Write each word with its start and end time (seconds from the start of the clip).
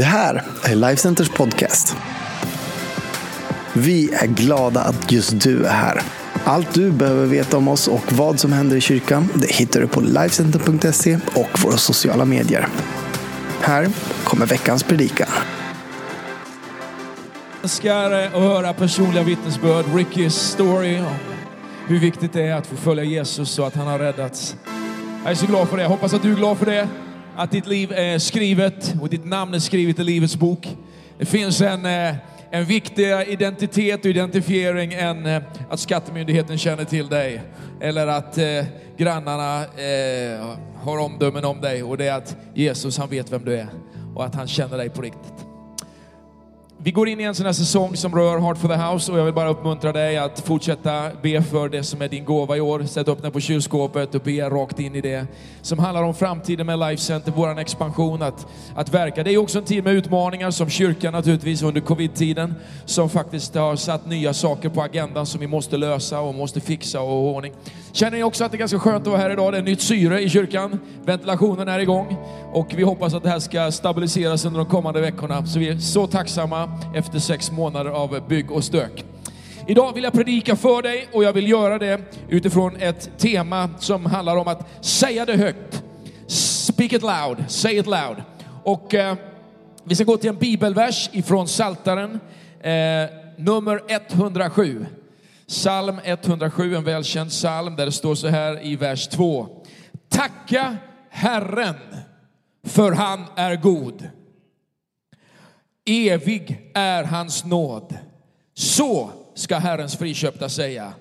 Det 0.00 0.06
här 0.06 0.42
är 0.64 0.74
Lifecenters 0.74 1.28
podcast. 1.28 1.96
Vi 3.72 4.14
är 4.14 4.26
glada 4.26 4.80
att 4.80 5.12
just 5.12 5.40
du 5.40 5.64
är 5.64 5.72
här. 5.72 6.02
Allt 6.44 6.74
du 6.74 6.90
behöver 6.90 7.26
veta 7.26 7.56
om 7.56 7.68
oss 7.68 7.88
och 7.88 8.12
vad 8.12 8.40
som 8.40 8.52
händer 8.52 8.76
i 8.76 8.80
kyrkan 8.80 9.28
det 9.34 9.52
hittar 9.52 9.80
du 9.80 9.86
på 9.86 10.00
Lifecenter.se 10.00 11.18
och 11.34 11.62
våra 11.62 11.76
sociala 11.76 12.24
medier. 12.24 12.68
Här 13.60 13.88
kommer 14.24 14.46
veckans 14.46 14.82
predikan. 14.82 15.28
Jag 15.30 15.42
älskar 17.62 18.12
att 18.12 18.32
höra 18.32 18.72
personliga 18.72 19.22
vittnesbörd, 19.22 19.84
Rickys 19.94 20.34
story 20.34 20.98
om 20.98 21.14
hur 21.86 21.98
viktigt 21.98 22.32
det 22.32 22.42
är 22.42 22.54
att 22.54 22.66
få 22.66 22.76
följa 22.76 23.04
Jesus 23.04 23.58
och 23.58 23.66
att 23.66 23.74
han 23.74 23.86
har 23.86 23.98
räddats. 23.98 24.56
Jag 25.22 25.30
är 25.30 25.36
så 25.36 25.46
glad 25.46 25.68
för 25.68 25.76
det. 25.76 25.82
Jag 25.82 25.90
hoppas 25.90 26.14
att 26.14 26.22
du 26.22 26.32
är 26.32 26.36
glad 26.36 26.58
för 26.58 26.66
det. 26.66 26.88
Att 27.36 27.50
ditt 27.50 27.66
liv 27.66 27.92
är 27.92 28.18
skrivet 28.18 28.94
och 29.00 29.08
ditt 29.08 29.24
namn 29.24 29.54
är 29.54 29.58
skrivet 29.58 29.98
i 29.98 30.04
Livets 30.04 30.36
bok. 30.36 30.76
Det 31.18 31.26
finns 31.26 31.60
en, 31.60 31.86
eh, 31.86 32.14
en 32.50 32.64
viktigare 32.64 33.24
identitet 33.24 34.00
och 34.00 34.10
identifiering 34.10 34.92
än 34.92 35.26
eh, 35.26 35.42
att 35.70 35.80
skattemyndigheten 35.80 36.58
känner 36.58 36.84
till 36.84 37.08
dig. 37.08 37.42
Eller 37.80 38.06
att 38.06 38.38
eh, 38.38 38.64
grannarna 38.96 39.64
eh, 39.64 40.56
har 40.76 40.98
omdömen 40.98 41.44
om 41.44 41.60
dig. 41.60 41.82
Och 41.82 41.96
det 41.96 42.06
är 42.06 42.14
att 42.14 42.36
Jesus 42.54 42.98
han 42.98 43.08
vet 43.08 43.32
vem 43.32 43.44
du 43.44 43.56
är 43.56 43.66
och 44.14 44.24
att 44.24 44.34
han 44.34 44.48
känner 44.48 44.76
dig 44.76 44.90
på 44.90 45.02
riktigt. 45.02 45.49
Vi 46.82 46.90
går 46.90 47.08
in 47.08 47.20
i 47.20 47.24
en 47.24 47.34
sån 47.34 47.46
här 47.46 47.52
säsong 47.52 47.96
som 47.96 48.14
rör 48.14 48.38
Heart 48.38 48.58
for 48.58 48.68
the 48.68 48.74
House 48.74 49.12
och 49.12 49.18
jag 49.18 49.24
vill 49.24 49.34
bara 49.34 49.48
uppmuntra 49.48 49.92
dig 49.92 50.18
att 50.18 50.40
fortsätta 50.40 51.10
be 51.22 51.42
för 51.42 51.68
det 51.68 51.82
som 51.82 52.02
är 52.02 52.08
din 52.08 52.24
gåva 52.24 52.56
i 52.56 52.60
år. 52.60 52.82
Sätt 52.84 53.08
upp 53.08 53.22
den 53.22 53.32
på 53.32 53.40
kylskåpet 53.40 54.14
och 54.14 54.20
be 54.20 54.50
rakt 54.50 54.78
in 54.78 54.94
i 54.94 55.00
det. 55.00 55.26
Som 55.62 55.78
handlar 55.78 56.02
om 56.02 56.14
framtiden 56.14 56.66
med 56.66 56.78
Life 56.78 57.02
Center, 57.02 57.32
våran 57.32 57.58
expansion, 57.58 58.22
att, 58.22 58.46
att 58.74 58.94
verka. 58.94 59.22
Det 59.22 59.34
är 59.34 59.38
också 59.38 59.58
en 59.58 59.64
tid 59.64 59.84
med 59.84 59.94
utmaningar 59.94 60.50
som 60.50 60.70
kyrkan 60.70 61.12
naturligtvis 61.12 61.62
under 61.62 61.80
covid-tiden, 61.80 62.54
som 62.84 63.08
faktiskt 63.08 63.54
har 63.54 63.76
satt 63.76 64.06
nya 64.06 64.34
saker 64.34 64.68
på 64.68 64.82
agendan 64.82 65.26
som 65.26 65.40
vi 65.40 65.46
måste 65.46 65.76
lösa 65.76 66.20
och 66.20 66.34
måste 66.34 66.60
fixa 66.60 67.00
och 67.00 67.08
ha 67.08 67.16
ordning. 67.16 67.52
Känner 67.92 68.16
ni 68.16 68.22
också 68.22 68.44
att 68.44 68.50
det 68.50 68.56
är 68.56 68.58
ganska 68.58 68.78
skönt 68.78 69.06
att 69.06 69.06
vara 69.06 69.20
här 69.20 69.30
idag? 69.30 69.52
Det 69.52 69.58
är 69.58 69.62
nytt 69.62 69.80
syre 69.80 70.20
i 70.20 70.28
kyrkan, 70.28 70.80
ventilationen 71.04 71.68
är 71.68 71.78
igång 71.78 72.16
och 72.52 72.68
vi 72.76 72.82
hoppas 72.82 73.14
att 73.14 73.22
det 73.22 73.28
här 73.28 73.38
ska 73.38 73.72
stabiliseras 73.72 74.44
under 74.44 74.58
de 74.58 74.66
kommande 74.66 75.00
veckorna. 75.00 75.46
Så 75.46 75.58
vi 75.58 75.68
är 75.68 75.78
så 75.78 76.06
tacksamma 76.06 76.69
efter 76.94 77.18
sex 77.18 77.50
månader 77.50 77.90
av 77.90 78.28
bygg 78.28 78.50
och 78.50 78.64
stök. 78.64 79.04
Idag 79.66 79.94
vill 79.94 80.04
jag 80.04 80.12
predika 80.12 80.56
för 80.56 80.82
dig 80.82 81.08
och 81.12 81.24
jag 81.24 81.32
vill 81.32 81.48
göra 81.50 81.78
det 81.78 82.00
utifrån 82.28 82.76
ett 82.76 83.18
tema 83.18 83.70
som 83.78 84.06
handlar 84.06 84.36
om 84.36 84.48
att 84.48 84.84
säga 84.84 85.24
det 85.24 85.36
högt. 85.36 85.82
Speak 86.26 86.92
it 86.92 87.02
loud, 87.02 87.44
say 87.48 87.78
it 87.78 87.86
loud. 87.86 88.22
Och 88.64 88.94
eh, 88.94 89.16
vi 89.84 89.94
ska 89.94 90.04
gå 90.04 90.16
till 90.16 90.30
en 90.30 90.36
bibelvers 90.36 91.10
ifrån 91.12 91.48
Saltaren 91.48 92.20
eh, 92.60 93.10
nummer 93.36 93.80
107. 93.88 94.86
Psalm 95.48 96.00
107, 96.04 96.76
en 96.76 96.84
välkänd 96.84 97.30
psalm 97.30 97.76
där 97.76 97.86
det 97.86 97.92
står 97.92 98.14
så 98.14 98.28
här 98.28 98.66
i 98.66 98.76
vers 98.76 99.08
2. 99.08 99.46
Tacka 100.08 100.76
Herren, 101.10 101.74
för 102.64 102.92
han 102.92 103.24
är 103.36 103.56
god. 103.56 104.10
Evig 105.86 106.70
är 106.74 107.04
hans 107.04 107.44
nåd. 107.44 107.98
Så 108.54 109.10
ska 109.34 109.58
Herrens 109.58 109.96
friköpta 109.96 110.48
säga. 110.48 110.92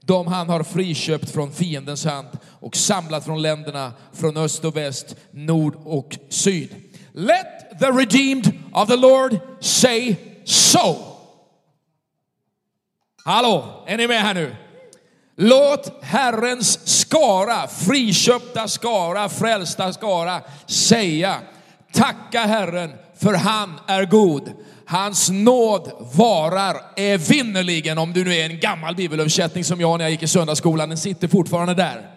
De 0.00 0.26
han 0.26 0.48
har 0.48 0.62
friköpt 0.62 1.30
från 1.30 1.52
fiendens 1.52 2.04
hand 2.04 2.28
och 2.60 2.76
samlat 2.76 3.24
från 3.24 3.42
länderna 3.42 3.92
från 4.12 4.36
öst 4.36 4.64
och 4.64 4.76
väst, 4.76 5.16
nord 5.30 5.76
och 5.84 6.16
syd. 6.28 6.74
Let 7.12 7.78
the 7.80 7.86
redeemed 7.86 8.52
of 8.72 8.88
the 8.88 8.96
Lord 8.96 9.38
say 9.60 10.16
so. 10.44 10.96
Hallå, 13.24 13.84
är 13.86 13.96
ni 13.96 14.08
med 14.08 14.22
här 14.22 14.34
nu? 14.34 14.56
Låt 15.36 16.04
Herrens 16.04 16.88
skara, 17.00 17.68
friköpta 17.68 18.68
skara, 18.68 19.28
frälsta 19.28 19.92
skara 19.92 20.42
säga 20.66 21.36
Tacka 21.92 22.40
Herren 22.40 22.92
för 23.20 23.34
han 23.34 23.80
är 23.86 24.04
god. 24.04 24.52
Hans 24.86 25.30
nåd 25.30 25.92
varar 26.14 26.76
evinnerligen. 26.96 27.98
Om 27.98 28.12
du 28.12 28.24
nu 28.24 28.34
är 28.34 28.50
en 28.50 28.60
gammal 28.60 28.94
bibelöversättning 28.94 29.64
som 29.64 29.80
jag 29.80 29.98
när 29.98 30.04
jag 30.04 30.10
gick 30.10 30.22
i 30.22 30.28
söndagsskolan, 30.28 30.88
den 30.88 30.98
sitter 30.98 31.28
fortfarande 31.28 31.74
där. 31.74 32.10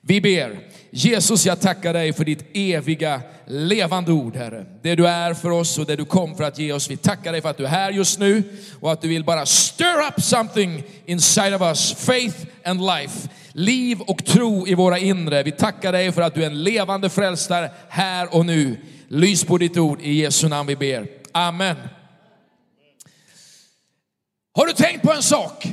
Vi 0.00 0.20
ber. 0.20 0.58
Jesus, 0.90 1.46
jag 1.46 1.60
tackar 1.60 1.92
dig 1.92 2.12
för 2.12 2.24
ditt 2.24 2.44
eviga 2.54 3.20
levande 3.46 4.12
ord, 4.12 4.36
Herre. 4.36 4.66
Det 4.82 4.94
du 4.94 5.08
är 5.08 5.34
för 5.34 5.50
oss 5.50 5.78
och 5.78 5.86
det 5.86 5.96
du 5.96 6.04
kom 6.04 6.36
för 6.36 6.44
att 6.44 6.58
ge 6.58 6.72
oss. 6.72 6.90
Vi 6.90 6.96
tackar 6.96 7.32
dig 7.32 7.42
för 7.42 7.48
att 7.48 7.56
du 7.56 7.64
är 7.64 7.68
här 7.68 7.90
just 7.90 8.18
nu 8.18 8.42
och 8.80 8.92
att 8.92 9.02
du 9.02 9.08
vill 9.08 9.24
bara 9.24 9.46
stir 9.46 10.06
up 10.08 10.22
something 10.22 10.82
inside 11.06 11.54
of 11.54 11.62
us. 11.62 11.94
Faith 11.94 12.36
and 12.64 12.80
life. 12.80 13.28
Liv 13.52 14.00
och 14.00 14.24
tro 14.24 14.66
i 14.68 14.74
våra 14.74 14.98
inre. 14.98 15.42
Vi 15.42 15.52
tackar 15.52 15.92
dig 15.92 16.12
för 16.12 16.22
att 16.22 16.34
du 16.34 16.42
är 16.42 16.46
en 16.46 16.62
levande 16.62 17.10
frälsare 17.10 17.70
här 17.88 18.34
och 18.34 18.46
nu. 18.46 18.76
Lys 19.08 19.44
på 19.44 19.58
ditt 19.58 19.76
ord 19.76 20.00
i 20.00 20.12
Jesu 20.12 20.48
namn 20.48 20.66
vi 20.66 20.76
ber. 20.76 21.08
Amen. 21.32 21.76
Har 24.54 24.66
du 24.66 24.72
tänkt 24.72 25.02
på 25.02 25.12
en 25.12 25.22
sak? 25.22 25.66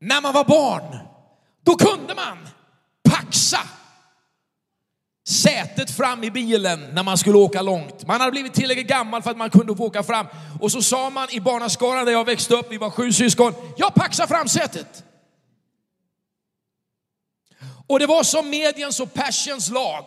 När 0.00 0.20
man 0.20 0.34
var 0.34 0.44
barn, 0.44 0.98
då 1.62 1.76
kunde 1.76 2.14
man 2.14 2.48
paxa 3.02 3.60
sätet 5.28 5.90
fram 5.90 6.24
i 6.24 6.30
bilen 6.30 6.80
när 6.92 7.02
man 7.02 7.18
skulle 7.18 7.38
åka 7.38 7.62
långt. 7.62 8.06
Man 8.06 8.20
hade 8.20 8.32
blivit 8.32 8.54
tillräckligt 8.54 8.88
gammal 8.88 9.22
för 9.22 9.30
att 9.30 9.36
man 9.36 9.50
kunde 9.50 9.76
få 9.76 9.84
åka 9.84 10.02
fram. 10.02 10.26
Och 10.60 10.72
så 10.72 10.82
sa 10.82 11.10
man 11.10 11.28
i 11.30 11.40
barnaskaran 11.40 12.04
där 12.04 12.12
jag 12.12 12.24
växte 12.24 12.54
upp, 12.54 12.66
vi 12.70 12.78
var 12.78 12.90
sju 12.90 13.12
syskon, 13.12 13.54
jag 13.76 13.94
paxar 13.94 14.26
fram 14.26 14.48
sätet. 14.48 15.04
Och 17.86 17.98
det 17.98 18.06
var 18.06 18.22
som 18.22 18.50
mediens 18.50 19.00
och 19.00 19.14
passions 19.14 19.70
lag. 19.70 20.04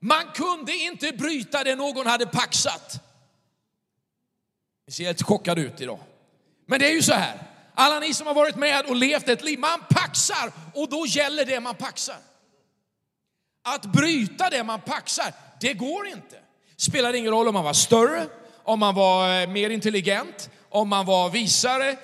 Man 0.00 0.24
kunde 0.34 0.72
inte 0.72 1.12
bryta 1.12 1.64
det 1.64 1.74
någon 1.74 2.06
hade 2.06 2.26
paxat. 2.26 3.00
Ni 4.86 4.92
ser 4.92 5.04
helt 5.04 5.22
chockade 5.22 5.60
ut 5.60 5.80
idag. 5.80 5.98
Men 6.66 6.80
det 6.80 6.86
är 6.86 6.92
ju 6.92 7.02
så 7.02 7.14
här. 7.14 7.42
Alla 7.74 7.98
ni 8.00 8.14
som 8.14 8.26
har 8.26 8.34
varit 8.34 8.56
med 8.56 8.86
och 8.86 8.96
levt 8.96 9.28
ett 9.28 9.44
liv, 9.44 9.58
man 9.58 9.80
paxar 9.90 10.52
och 10.74 10.88
då 10.88 11.06
gäller 11.06 11.44
det 11.44 11.60
man 11.60 11.74
paxar. 11.74 12.16
Att 13.64 13.86
bryta 13.86 14.50
det 14.50 14.64
man 14.64 14.80
paxar, 14.80 15.34
det 15.60 15.74
går 15.74 16.06
inte. 16.06 16.36
Spelar 16.76 17.12
ingen 17.12 17.32
roll 17.32 17.48
om 17.48 17.54
man 17.54 17.64
var 17.64 17.72
större, 17.72 18.26
om 18.64 18.78
man 18.78 18.94
var 18.94 19.40
eh, 19.40 19.48
mer 19.48 19.70
intelligent, 19.70 20.50
om 20.68 20.88
man 20.88 21.06
var 21.06 21.30
visare. 21.30 21.96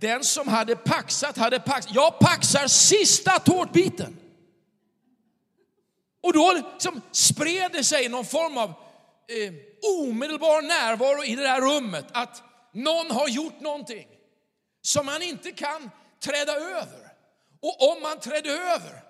Den 0.00 0.24
som 0.24 0.48
hade 0.48 0.76
paxat 0.76 1.36
hade 1.36 1.60
paxat. 1.60 1.94
Jag 1.94 2.18
paxar 2.18 2.66
sista 2.66 3.38
tårtbiten. 3.38 4.19
Och 6.20 6.32
då 6.32 6.52
liksom 6.52 7.02
spred 7.12 7.72
det 7.72 7.84
sig 7.84 8.08
någon 8.08 8.24
form 8.24 8.58
av 8.58 8.68
eh, 9.28 9.54
omedelbar 10.00 10.62
närvaro 10.62 11.24
i 11.24 11.36
det 11.36 11.42
där 11.42 11.60
rummet. 11.60 12.04
Att 12.12 12.42
någon 12.72 13.10
har 13.10 13.28
gjort 13.28 13.60
någonting 13.60 14.08
som 14.82 15.06
man 15.06 15.22
inte 15.22 15.52
kan 15.52 15.90
träda 16.20 16.52
över. 16.52 17.12
Och 17.60 17.92
om 17.92 18.02
man 18.02 18.20
trädde 18.20 18.50
över, 18.50 19.02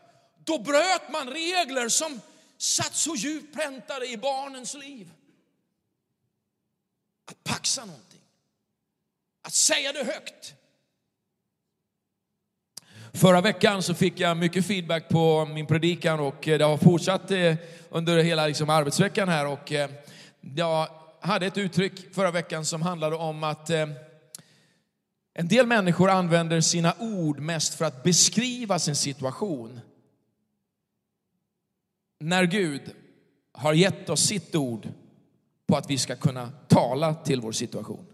då 0.44 0.59
bröt 0.59 1.12
man 1.12 1.28
regler 1.31 1.88
som 1.88 2.21
satt 2.59 2.94
så 2.94 3.15
djupt 3.15 3.54
präntade 3.54 4.06
i 4.06 4.16
barnens 4.16 4.75
liv. 4.75 5.10
Att 7.27 7.44
paxa 7.44 7.84
någonting, 7.84 8.21
att 9.42 9.54
säga 9.54 9.92
det 9.92 10.04
högt. 10.04 10.54
Förra 13.12 13.41
veckan 13.41 13.82
så 13.82 13.94
fick 13.94 14.21
jag 14.21 14.37
mycket 14.37 14.66
feedback 14.66 15.09
på 15.09 15.47
min 15.47 15.66
predikan 15.66 16.21
och 16.21 16.48
eh, 16.48 16.59
det 16.59 16.65
har 16.65 16.76
fortsatt 16.76 17.31
eh, 17.31 17.54
under 17.88 18.19
hela 18.22 18.47
liksom 18.47 18.71
arbetsveckan 18.71 19.28
här. 19.28 19.47
Och 19.47 19.72
eh, 19.72 19.91
jag 20.41 20.88
hade 21.21 21.47
ett 21.47 21.59
uttryck 21.59 22.15
förra 22.15 22.30
veckan 22.30 22.65
som 22.65 22.83
handlade 22.83 23.16
om 23.16 23.45
att 23.45 23.71
en 25.34 25.48
del 25.48 25.66
människor 25.66 26.10
använder 26.10 26.60
sina 26.60 26.95
ord 26.98 27.41
mest 27.41 27.74
för 27.74 27.84
att 27.84 28.03
beskriva 28.03 28.78
sin 28.78 28.97
situation. 28.97 29.80
När 32.21 32.45
Gud 32.45 32.83
har 33.53 33.72
gett 33.72 34.09
oss 34.09 34.21
sitt 34.21 34.54
ord 34.54 34.89
på 35.66 35.77
att 35.77 35.91
vi 35.91 35.98
ska 35.98 36.16
kunna 36.16 36.51
tala 36.68 37.15
till 37.15 37.41
vår 37.41 37.53
situation. 37.53 38.09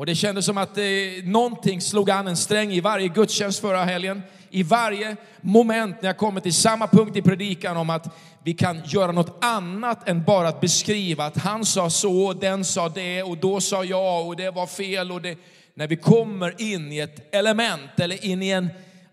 Och 0.00 0.06
det 0.06 0.14
kändes 0.14 0.46
som 0.46 0.58
att 0.58 0.78
eh, 0.78 0.84
någonting 1.24 1.80
slog 1.80 2.10
an 2.10 2.28
en 2.28 2.36
sträng 2.36 2.72
i 2.72 2.80
varje 2.80 3.08
gudstjänst 3.08 3.60
förra 3.60 3.84
helgen. 3.84 4.22
I 4.50 4.62
varje 4.62 5.16
moment 5.40 6.02
när 6.02 6.08
jag 6.08 6.16
kommer 6.16 6.40
till 6.40 6.54
samma 6.54 6.86
punkt 6.86 7.16
i 7.16 7.22
predikan 7.22 7.76
om 7.76 7.90
att 7.90 8.06
vi 8.44 8.54
kan 8.54 8.82
göra 8.84 9.12
något 9.12 9.44
annat 9.44 10.08
än 10.08 10.24
bara 10.24 10.48
att 10.48 10.60
beskriva 10.60 11.24
att 11.24 11.36
han 11.36 11.64
sa 11.64 11.90
så, 11.90 12.32
den 12.32 12.64
sa 12.64 12.88
det 12.88 13.22
och 13.22 13.36
då 13.36 13.60
sa 13.60 13.84
jag 13.84 14.26
och 14.26 14.36
det 14.36 14.50
var 14.50 14.66
fel. 14.66 15.12
Och 15.12 15.22
det, 15.22 15.38
när 15.74 15.86
vi 15.86 15.96
kommer 15.96 16.60
in 16.60 16.92
i 16.92 16.98
ett 16.98 17.34
element 17.34 18.00
eller 18.00 18.24
in 18.24 18.42
i 18.42 18.50
en 18.50 18.68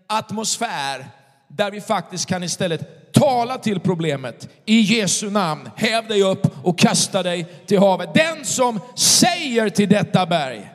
atmosfär 0.06 1.06
där 1.48 1.70
vi 1.70 1.80
faktiskt 1.80 2.26
kan 2.26 2.42
istället 2.42 3.12
tala 3.12 3.58
till 3.58 3.80
problemet. 3.80 4.48
I 4.64 4.80
Jesu 4.80 5.30
namn, 5.30 5.70
häv 5.76 6.08
dig 6.08 6.22
upp 6.22 6.66
och 6.66 6.78
kasta 6.78 7.22
dig 7.22 7.46
till 7.66 7.78
havet. 7.78 8.14
Den 8.14 8.44
som 8.44 8.80
säger 8.96 9.68
till 9.68 9.88
detta 9.88 10.26
berg, 10.26 10.70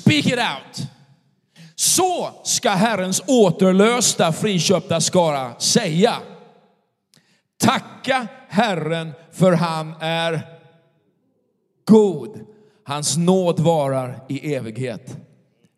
speak 0.00 0.26
it 0.26 0.38
out. 0.38 0.88
Så 1.74 2.30
ska 2.44 2.70
Herrens 2.70 3.22
återlösta 3.26 4.32
friköpta 4.32 5.00
skara 5.00 5.58
säga. 5.58 6.16
Tacka 7.58 8.26
Herren 8.48 9.12
för 9.32 9.52
han 9.52 9.94
är 10.00 10.40
god. 11.84 12.40
Hans 12.84 13.16
nåd 13.16 13.60
varar 13.60 14.24
i 14.28 14.54
evighet. 14.54 15.16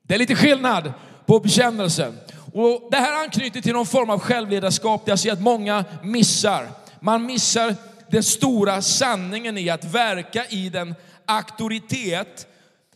Det 0.03 0.15
är 0.15 0.19
lite 0.19 0.35
skillnad 0.35 0.93
på 1.27 1.41
bekännelsen. 1.41 2.19
Och 2.55 2.89
det 2.91 2.97
här 2.97 3.25
anknyter 3.25 3.61
till 3.61 3.73
någon 3.73 3.87
form 3.87 4.11
av 4.11 4.19
självledarskap. 4.19 5.03
Jag 5.05 5.19
ser 5.19 5.31
alltså 5.31 5.41
att 5.41 5.45
många 5.45 5.85
missar. 6.03 6.69
Man 7.01 7.27
missar 7.27 7.75
den 8.11 8.23
stora 8.23 8.83
sanningen 8.83 9.59
i 9.59 9.71
att 9.71 9.85
verka 9.85 10.47
i 10.47 10.69
den 10.69 10.95
auktoritet 11.27 12.47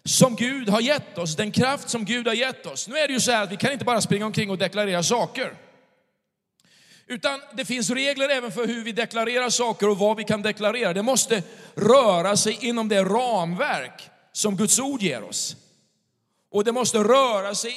som 0.04 0.36
Gud 0.36 0.68
har 0.68 0.80
gett 0.80 1.18
oss, 1.18 1.36
den 1.36 1.52
kraft 1.52 1.88
som 1.88 2.04
Gud 2.04 2.26
har 2.26 2.34
gett 2.34 2.66
oss. 2.66 2.88
Nu 2.88 2.96
är 2.96 3.08
det 3.08 3.14
ju 3.14 3.20
så 3.20 3.30
här 3.30 3.42
att 3.42 3.52
vi 3.52 3.56
kan 3.56 3.72
inte 3.72 3.84
bara 3.84 4.00
springa 4.00 4.26
omkring 4.26 4.50
och 4.50 4.58
deklarera 4.58 5.02
saker. 5.02 5.54
Utan 7.06 7.40
det 7.52 7.64
finns 7.64 7.90
regler 7.90 8.28
även 8.28 8.52
för 8.52 8.66
hur 8.66 8.84
vi 8.84 8.92
deklarerar 8.92 9.50
saker 9.50 9.88
och 9.88 9.98
vad 9.98 10.16
vi 10.16 10.24
kan 10.24 10.42
deklarera. 10.42 10.92
Det 10.92 11.02
måste 11.02 11.42
röra 11.74 12.36
sig 12.36 12.58
inom 12.60 12.88
det 12.88 13.04
ramverk 13.04 14.10
som 14.32 14.56
Guds 14.56 14.78
ord 14.78 15.02
ger 15.02 15.22
oss. 15.22 15.56
Och 16.50 16.64
det 16.64 16.72
måste 16.72 16.98
röra 16.98 17.54
sig 17.54 17.72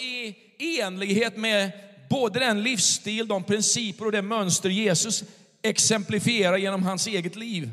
i 0.59 0.81
enlighet 0.81 1.37
med 1.37 1.71
både 2.09 2.39
den 2.39 2.63
livsstil, 2.63 3.27
de 3.27 3.43
principer 3.43 4.05
och 4.05 4.11
det 4.11 4.21
mönster 4.21 4.69
Jesus 4.69 5.23
exemplifierar 5.61 6.57
genom 6.57 6.83
hans 6.83 7.07
eget 7.07 7.35
liv 7.35 7.71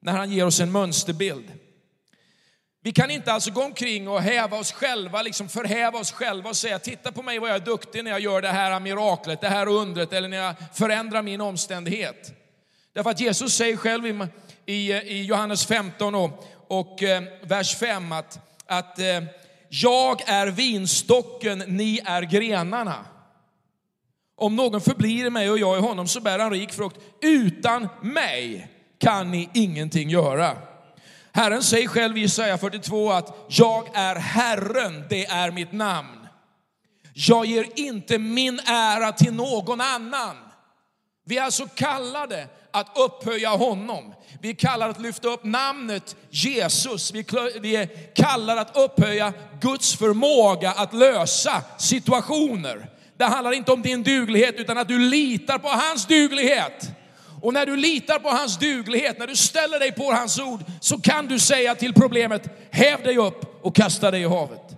när 0.00 0.12
han 0.12 0.32
ger 0.32 0.46
oss 0.46 0.60
en 0.60 0.72
mönsterbild. 0.72 1.52
Vi 2.82 2.92
kan 2.92 3.10
inte 3.10 3.32
alltså 3.32 3.50
gå 3.50 3.64
omkring 3.64 4.08
och 4.08 4.20
häva 4.20 4.58
oss 4.58 4.72
själva, 4.72 5.22
liksom 5.22 5.48
förhäva 5.48 5.98
oss 5.98 6.12
själva 6.12 6.50
och 6.50 6.56
säga 6.56 6.78
titta 6.78 7.12
på 7.12 7.22
mig 7.22 7.38
vad 7.38 7.50
jag 7.50 7.56
är 7.56 7.60
duktig 7.60 8.04
när 8.04 8.10
jag 8.10 8.20
gör 8.20 8.42
det 8.42 8.48
här 8.48 8.80
miraklet, 8.80 9.40
det 9.40 9.48
här 9.48 9.68
undret 9.68 10.12
eller 10.12 10.28
när 10.28 10.36
jag 10.36 10.54
förändrar 10.74 11.22
min 11.22 11.40
omständighet. 11.40 12.32
Därför 12.92 13.10
att 13.10 13.20
Jesus 13.20 13.54
säger 13.54 13.76
själv 13.76 14.06
i, 14.06 14.26
i, 14.66 14.92
i 14.92 15.24
Johannes 15.24 15.66
15 15.66 16.14
och, 16.14 16.44
och 16.68 17.02
eh, 17.02 17.22
vers 17.42 17.76
5 17.76 18.12
att, 18.12 18.38
att 18.66 18.98
eh, 18.98 19.22
jag 19.68 20.28
är 20.28 20.46
vinstocken, 20.46 21.58
ni 21.58 22.00
är 22.04 22.22
grenarna. 22.22 23.04
Om 24.36 24.56
någon 24.56 24.80
förblir 24.80 25.26
i 25.26 25.30
mig 25.30 25.50
och 25.50 25.58
jag 25.58 25.78
i 25.78 25.80
honom 25.80 26.08
så 26.08 26.20
bär 26.20 26.38
han 26.38 26.50
rik 26.50 26.72
frukt. 26.72 26.96
Utan 27.20 27.88
mig 28.02 28.68
kan 28.98 29.30
ni 29.30 29.48
ingenting 29.54 30.10
göra. 30.10 30.56
Herren 31.38 31.62
säger 31.62 31.88
själv 31.88 32.18
i 32.18 32.20
Jesaja 32.20 32.58
42 32.58 33.10
att 33.10 33.46
jag 33.48 33.88
är 33.94 34.16
Herren, 34.16 35.04
det 35.08 35.26
är 35.26 35.50
mitt 35.50 35.72
namn. 35.72 36.28
Jag 37.14 37.46
ger 37.46 37.66
inte 37.74 38.18
min 38.18 38.60
ära 38.66 39.12
till 39.12 39.32
någon 39.32 39.80
annan. 39.80 40.36
Vi 41.26 41.38
är 41.38 41.42
alltså 41.42 41.66
kallade 41.74 42.48
att 42.70 42.98
upphöja 42.98 43.50
honom. 43.50 44.14
Vi 44.40 44.50
är 44.50 44.54
kallade 44.54 44.90
att 44.90 45.00
lyfta 45.00 45.28
upp 45.28 45.44
namnet 45.44 46.16
Jesus. 46.30 47.12
Vi 47.60 47.76
är 47.76 48.14
kallade 48.14 48.60
att 48.60 48.76
upphöja 48.76 49.32
Guds 49.60 49.96
förmåga 49.96 50.70
att 50.70 50.94
lösa 50.94 51.62
situationer. 51.78 52.90
Det 53.16 53.24
handlar 53.24 53.52
inte 53.52 53.72
om 53.72 53.82
din 53.82 54.02
duglighet 54.02 54.54
utan 54.58 54.78
att 54.78 54.88
du 54.88 54.98
litar 54.98 55.58
på 55.58 55.68
hans 55.68 56.06
duglighet. 56.06 56.97
Och 57.42 57.54
när 57.54 57.66
du 57.66 57.76
litar 57.76 58.18
på 58.18 58.28
hans 58.28 58.58
duglighet, 58.58 59.18
när 59.18 59.26
du 59.26 59.36
ställer 59.36 59.78
dig 59.78 59.92
på 59.92 60.12
hans 60.12 60.38
ord, 60.38 60.60
så 60.80 61.00
kan 61.00 61.26
du 61.26 61.38
säga 61.38 61.74
till 61.74 61.94
problemet, 61.94 62.42
häv 62.70 63.02
dig 63.02 63.16
upp 63.16 63.64
och 63.64 63.76
kasta 63.76 64.10
dig 64.10 64.20
i 64.22 64.24
havet. 64.24 64.76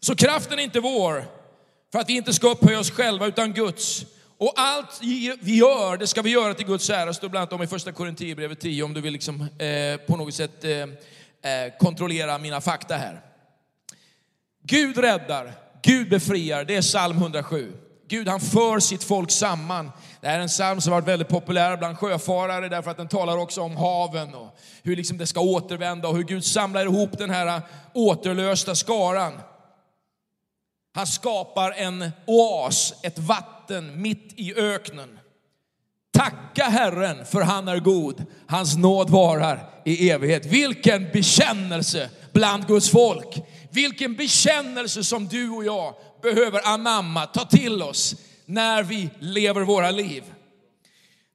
Så 0.00 0.16
kraften 0.16 0.58
är 0.58 0.62
inte 0.62 0.80
vår, 0.80 1.24
för 1.92 1.98
att 1.98 2.08
vi 2.08 2.12
inte 2.12 2.32
ska 2.32 2.50
upphöja 2.50 2.78
oss 2.78 2.90
själva, 2.90 3.26
utan 3.26 3.52
Guds. 3.52 4.04
Och 4.38 4.52
allt 4.56 4.98
vi 5.40 5.56
gör, 5.56 5.96
det 5.96 6.06
ska 6.06 6.22
vi 6.22 6.30
göra 6.30 6.54
till 6.54 6.66
Guds 6.66 6.90
ära, 6.90 7.14
står 7.14 7.28
bland 7.28 7.42
annat 7.42 7.52
om 7.52 7.62
i 7.62 7.66
första 7.66 7.92
Korinthierbrevet 7.92 8.60
10, 8.60 8.82
om 8.82 8.94
du 8.94 9.00
vill 9.00 9.12
liksom, 9.12 9.40
eh, 9.40 10.06
på 10.06 10.16
något 10.16 10.34
sätt 10.34 10.64
eh, 10.64 10.70
eh, 10.70 11.72
kontrollera 11.78 12.38
mina 12.38 12.60
fakta 12.60 12.96
här. 12.96 13.20
Gud 14.62 14.98
räddar, 14.98 15.52
Gud 15.82 16.08
befriar, 16.10 16.64
det 16.64 16.76
är 16.76 16.82
psalm 16.82 17.16
107. 17.16 17.72
Gud 18.12 18.28
han 18.28 18.40
för 18.40 18.78
sitt 18.78 19.04
folk 19.04 19.30
samman. 19.30 19.92
Det 20.20 20.28
här 20.28 20.38
är 20.38 20.42
en 20.42 20.48
psalm 20.48 20.80
som 20.80 20.92
har 20.92 21.00
varit 21.00 21.08
väldigt 21.08 21.28
populär 21.28 21.76
bland 21.76 21.98
sjöfarare 21.98 22.68
därför 22.68 22.90
att 22.90 22.96
den 22.96 23.08
talar 23.08 23.36
också 23.36 23.60
om 23.60 23.76
haven 23.76 24.34
och 24.34 24.58
hur 24.82 24.96
liksom 24.96 25.18
det 25.18 25.26
ska 25.26 25.40
återvända 25.40 26.08
och 26.08 26.16
hur 26.16 26.22
Gud 26.22 26.44
samlar 26.44 26.84
ihop 26.84 27.18
den 27.18 27.30
här 27.30 27.62
återlösta 27.94 28.74
skaran. 28.74 29.32
Han 30.94 31.06
skapar 31.06 31.72
en 31.72 32.10
oas, 32.26 32.94
ett 33.02 33.18
vatten 33.18 34.02
mitt 34.02 34.32
i 34.36 34.54
öknen. 34.54 35.18
Tacka 36.12 36.64
Herren 36.64 37.26
för 37.26 37.40
han 37.40 37.68
är 37.68 37.78
god, 37.78 38.24
hans 38.46 38.76
nåd 38.76 39.10
varar 39.10 39.70
i 39.84 40.10
evighet. 40.10 40.46
Vilken 40.46 41.08
bekännelse 41.12 42.10
bland 42.32 42.66
Guds 42.66 42.90
folk. 42.90 43.42
Vilken 43.70 44.16
bekännelse 44.16 45.04
som 45.04 45.28
du 45.28 45.50
och 45.50 45.64
jag 45.64 45.94
behöver 46.22 46.66
anamma, 46.66 47.26
ta 47.26 47.44
till 47.44 47.82
oss 47.82 48.14
när 48.46 48.82
vi 48.82 49.10
lever 49.18 49.60
våra 49.60 49.90
liv. 49.90 50.24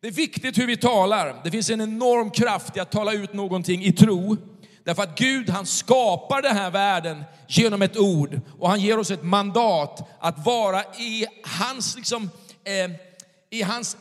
Det 0.01 0.07
är 0.07 0.12
viktigt 0.12 0.57
hur 0.57 0.68
vi 0.68 0.78
talar. 0.78 1.42
Det 1.44 1.51
finns 1.51 1.69
en 1.69 1.81
enorm 1.81 2.31
kraft 2.31 2.78
i 2.78 2.80
att 2.80 2.92
tala 2.92 3.13
ut 3.13 3.34
någonting 3.34 3.84
i 3.84 3.92
tro. 3.92 4.38
Därför 4.84 5.04
att 5.04 5.18
Gud 5.18 5.50
han 5.50 5.66
skapar 5.66 6.42
den 6.42 6.56
här 6.56 6.72
världen 6.72 7.24
genom 7.48 7.81
ett 7.81 7.98
ord 7.98 8.39
och 8.60 8.69
han 8.69 8.81
ger 8.81 9.00
oss 9.00 9.12
ett 9.12 9.24
mandat 9.24 10.10
att 10.19 10.45
vara 10.45 10.84
i 10.84 11.25
hans, 11.44 11.95
liksom, 11.95 12.30
eh, 12.63 12.92
i 13.50 13.62
hans 13.62 13.98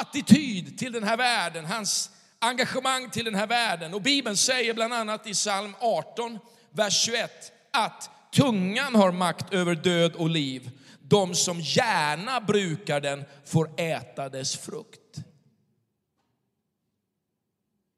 attityd 0.00 0.78
till 0.78 0.92
den 0.92 1.04
här 1.04 1.16
världen, 1.16 1.64
hans 1.64 2.10
engagemang 2.38 3.10
till 3.10 3.24
den 3.24 3.34
här 3.34 3.46
världen. 3.46 3.94
Och 3.94 4.02
Bibeln 4.02 4.36
säger 4.36 4.74
bland 4.74 4.94
annat 4.94 5.26
i 5.26 5.32
psalm 5.32 5.74
18, 5.80 6.38
vers 6.70 7.04
21 7.04 7.52
att 7.72 8.10
tungan 8.36 8.94
har 8.94 9.12
makt 9.12 9.54
över 9.54 9.74
död 9.74 10.14
och 10.14 10.30
liv. 10.30 10.70
De 11.00 11.34
som 11.34 11.60
gärna 11.60 12.40
brukar 12.40 13.00
den 13.00 13.24
får 13.44 13.70
äta 13.76 14.28
dess 14.28 14.56
frukt. 14.56 15.18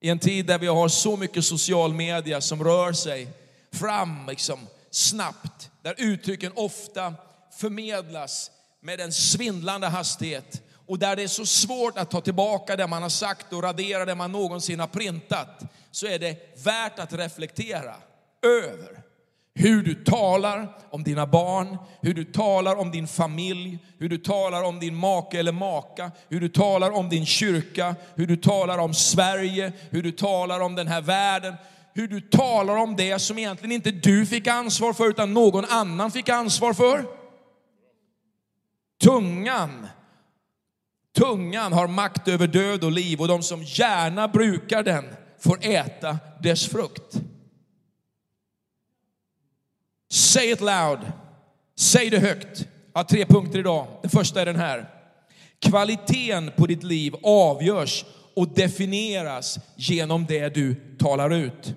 I 0.00 0.08
en 0.08 0.18
tid 0.18 0.46
där 0.46 0.58
vi 0.58 0.66
har 0.66 0.88
så 0.88 1.16
mycket 1.16 1.44
social 1.44 1.94
media 1.94 2.40
som 2.40 2.64
rör 2.64 2.92
sig 2.92 3.28
fram 3.72 4.26
liksom, 4.28 4.58
snabbt, 4.90 5.70
där 5.82 5.94
uttrycken 5.98 6.52
ofta 6.54 7.14
förmedlas 7.60 8.50
med 8.80 9.00
en 9.00 9.12
svindlande 9.12 9.86
hastighet 9.86 10.62
och 10.86 10.98
där 10.98 11.16
det 11.16 11.22
är 11.22 11.28
så 11.28 11.46
svårt 11.46 11.98
att 11.98 12.10
ta 12.10 12.20
tillbaka 12.20 12.76
det 12.76 12.86
man 12.86 13.02
har 13.02 13.08
sagt 13.08 13.52
och 13.52 13.62
radera 13.62 14.04
det 14.04 14.14
man 14.14 14.32
någonsin 14.32 14.80
har 14.80 14.86
printat, 14.86 15.62
så 15.90 16.06
är 16.06 16.18
det 16.18 16.56
värt 16.64 16.98
att 16.98 17.12
reflektera 17.12 17.96
över 18.42 19.07
hur 19.58 19.82
du 19.82 19.94
talar 19.94 20.76
om 20.90 21.02
dina 21.02 21.26
barn, 21.26 21.78
hur 22.00 22.14
du 22.14 22.24
talar 22.24 22.76
om 22.76 22.90
din 22.90 23.06
familj, 23.06 23.78
hur 23.98 24.08
du 24.08 24.18
talar 24.18 24.62
om 24.62 24.80
din 24.80 24.94
make 24.94 25.38
eller 25.38 25.52
maka, 25.52 26.10
hur 26.28 26.40
du 26.40 26.48
talar 26.48 26.90
om 26.90 27.08
din 27.08 27.26
kyrka, 27.26 27.94
hur 28.14 28.26
du 28.26 28.36
talar 28.36 28.78
om 28.78 28.94
Sverige, 28.94 29.72
hur 29.90 30.02
du 30.02 30.12
talar 30.12 30.60
om 30.60 30.74
den 30.74 30.86
här 30.86 31.00
världen, 31.00 31.54
hur 31.94 32.08
du 32.08 32.20
talar 32.20 32.76
om 32.76 32.96
det 32.96 33.18
som 33.18 33.38
egentligen 33.38 33.72
inte 33.72 33.90
du 33.90 34.26
fick 34.26 34.46
ansvar 34.46 34.92
för 34.92 35.08
utan 35.08 35.34
någon 35.34 35.64
annan 35.64 36.10
fick 36.10 36.28
ansvar 36.28 36.72
för. 36.72 37.04
Tungan, 39.02 39.86
tungan 41.16 41.72
har 41.72 41.88
makt 41.88 42.28
över 42.28 42.46
död 42.46 42.84
och 42.84 42.92
liv 42.92 43.20
och 43.20 43.28
de 43.28 43.42
som 43.42 43.62
gärna 43.62 44.28
brukar 44.28 44.82
den 44.82 45.04
får 45.38 45.58
äta 45.60 46.18
dess 46.42 46.66
frukt. 46.66 47.22
Say 50.10 50.52
it 50.52 50.60
loud. 50.60 50.98
Säg 51.78 52.10
det 52.10 52.18
högt. 52.18 52.66
Jag 52.92 52.98
har 53.00 53.04
tre 53.04 53.26
punkter 53.26 53.58
idag. 53.58 53.86
Den 54.02 54.10
första 54.10 54.40
är 54.40 54.46
den 54.46 54.56
här. 54.56 54.88
Kvaliteten 55.60 56.52
på 56.56 56.66
ditt 56.66 56.82
liv 56.82 57.14
avgörs 57.22 58.04
och 58.36 58.48
definieras 58.48 59.58
genom 59.76 60.26
det 60.26 60.48
du 60.48 60.74
talar 60.98 61.30
ut. 61.30 61.74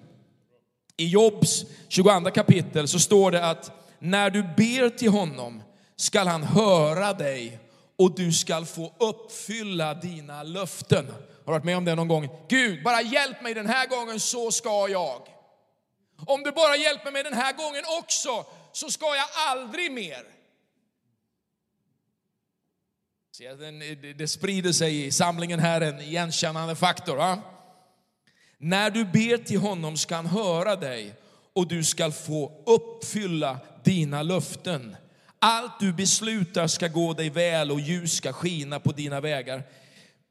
I 0.98 1.08
Jobs 1.08 1.66
22 1.88 2.32
kapitel 2.32 2.88
så 2.88 3.00
står 3.00 3.32
det 3.32 3.46
att 3.50 3.72
när 4.00 4.30
du 4.30 4.42
ber 4.44 4.90
till 4.90 5.10
honom 5.10 5.64
skall 5.96 6.28
han 6.28 6.44
höra 6.44 7.14
dig 7.14 7.60
och 7.98 8.16
du 8.16 8.32
skall 8.32 8.66
få 8.66 8.94
uppfylla 9.00 9.94
dina 9.94 10.44
löften. 10.44 11.06
Har 11.46 11.46
du 11.46 11.52
varit 11.52 11.64
med 11.64 11.78
om 11.78 11.86
det 11.86 11.96
någon 11.96 12.08
gång? 12.08 12.30
Gud, 12.50 12.84
bara 12.84 13.02
hjälp 13.02 13.42
mig 13.42 13.54
den 13.54 13.68
här 13.68 13.88
gången 13.88 14.20
så 14.20 14.52
ska 14.52 14.88
jag. 14.90 15.22
Om 16.28 16.44
du 16.44 16.52
bara 16.52 16.76
hjälper 16.76 17.12
mig 17.12 17.24
den 17.24 17.34
här 17.34 17.54
gången 17.54 17.84
också 18.00 18.46
så 18.72 18.92
ska 18.92 19.06
jag 19.16 19.28
aldrig 19.48 19.92
mer. 19.92 20.24
det- 24.02 24.14
Det 24.14 24.28
sprider 24.28 24.72
sig 24.72 25.06
i 25.06 25.12
samlingen 25.12 25.60
här, 25.60 25.82
en 25.82 26.00
igenkännande 26.02 26.76
faktor. 26.76 27.16
Va? 27.16 27.42
När 28.58 28.90
du 28.90 29.06
ber 29.06 29.38
till 29.38 29.60
honom 29.60 29.98
ska 29.98 30.16
han 30.16 30.26
höra 30.26 30.76
dig 30.76 31.14
och 31.54 31.68
du 31.68 31.84
ska 31.84 32.12
få 32.12 32.64
uppfylla 32.66 33.60
dina 33.84 34.24
löften. 34.24 34.96
Allt 35.40 35.80
du 35.80 35.94
beslutar 35.94 36.68
ska 36.68 36.88
gå 36.88 37.14
dig 37.14 37.30
väl 37.30 37.72
och 37.72 37.80
ljus 37.80 38.14
ska 38.14 38.34
skina 38.34 38.80
på 38.80 38.92
dina 38.92 39.22
vägar. 39.22 39.64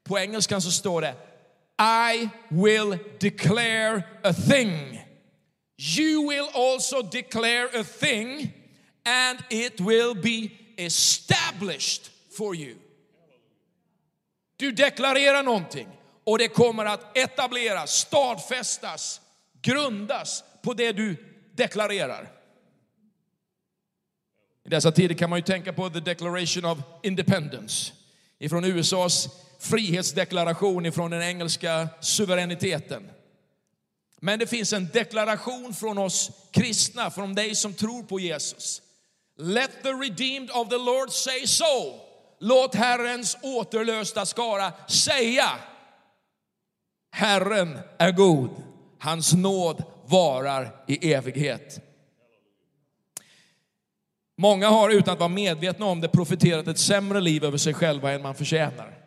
På 0.03 0.19
engelskan 0.19 0.61
så 0.61 0.71
står 0.71 1.01
det 1.01 1.15
I 2.13 2.29
will 2.49 2.97
declare 3.19 4.03
a 4.23 4.33
thing. 4.33 5.05
You 5.81 6.27
will 6.27 6.47
also 6.53 7.01
declare 7.01 7.67
a 7.73 7.83
thing 7.83 8.53
and 9.05 9.43
it 9.49 9.81
will 9.81 10.13
be 10.13 10.51
established 10.77 12.11
for 12.37 12.55
you. 12.55 12.75
Du 14.57 14.71
deklarerar 14.71 15.43
någonting 15.43 15.87
och 16.23 16.37
det 16.37 16.47
kommer 16.47 16.85
att 16.85 17.17
etableras, 17.17 17.91
stadfästas, 17.91 19.21
grundas 19.61 20.43
på 20.61 20.73
det 20.73 20.91
du 20.91 21.15
deklarerar. 21.55 22.31
I 24.65 24.69
dessa 24.69 24.91
tider 24.91 25.15
kan 25.15 25.29
man 25.29 25.39
ju 25.39 25.43
tänka 25.43 25.73
på 25.73 25.89
the 25.89 25.99
Declaration 25.99 26.65
of 26.65 26.77
Independence 27.03 27.93
ifrån 28.39 28.65
USAs 28.65 29.29
frihetsdeklaration 29.59 30.85
ifrån 30.85 31.11
den 31.11 31.21
engelska 31.21 31.87
suveräniteten. 32.01 33.09
Men 34.23 34.39
det 34.39 34.47
finns 34.47 34.73
en 34.73 34.87
deklaration 34.93 35.73
från 35.73 35.97
oss 35.97 36.31
kristna, 36.51 37.11
från 37.11 37.35
dig 37.35 37.55
som 37.55 37.73
tror 37.73 38.03
på 38.03 38.19
Jesus. 38.19 38.81
Let 39.37 39.83
the 39.83 39.89
redeemed 39.89 40.51
of 40.51 40.69
the 40.69 40.77
Lord 40.77 41.09
say 41.09 41.47
so. 41.47 41.99
Låt 42.39 42.75
Herrens 42.75 43.37
återlösta 43.41 44.25
skara 44.25 44.73
säga 44.87 45.49
Herren 47.11 47.79
är 47.97 48.11
god, 48.11 48.49
hans 48.99 49.33
nåd 49.33 49.83
varar 50.05 50.83
i 50.87 51.13
evighet. 51.13 51.79
Många 54.37 54.69
har 54.69 54.89
utan 54.89 55.13
att 55.13 55.19
vara 55.19 55.29
medvetna 55.29 55.85
om 55.85 56.01
det 56.01 56.07
profeterat 56.07 56.67
ett 56.67 56.79
sämre 56.79 57.21
liv 57.21 57.43
över 57.43 57.57
sig 57.57 57.73
själva 57.73 58.11
än 58.11 58.21
man 58.21 58.35
förtjänar. 58.35 58.97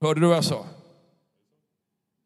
Hörde 0.00 0.20
du 0.20 0.26
vad 0.26 0.36
jag 0.36 0.44
sa? 0.44 0.66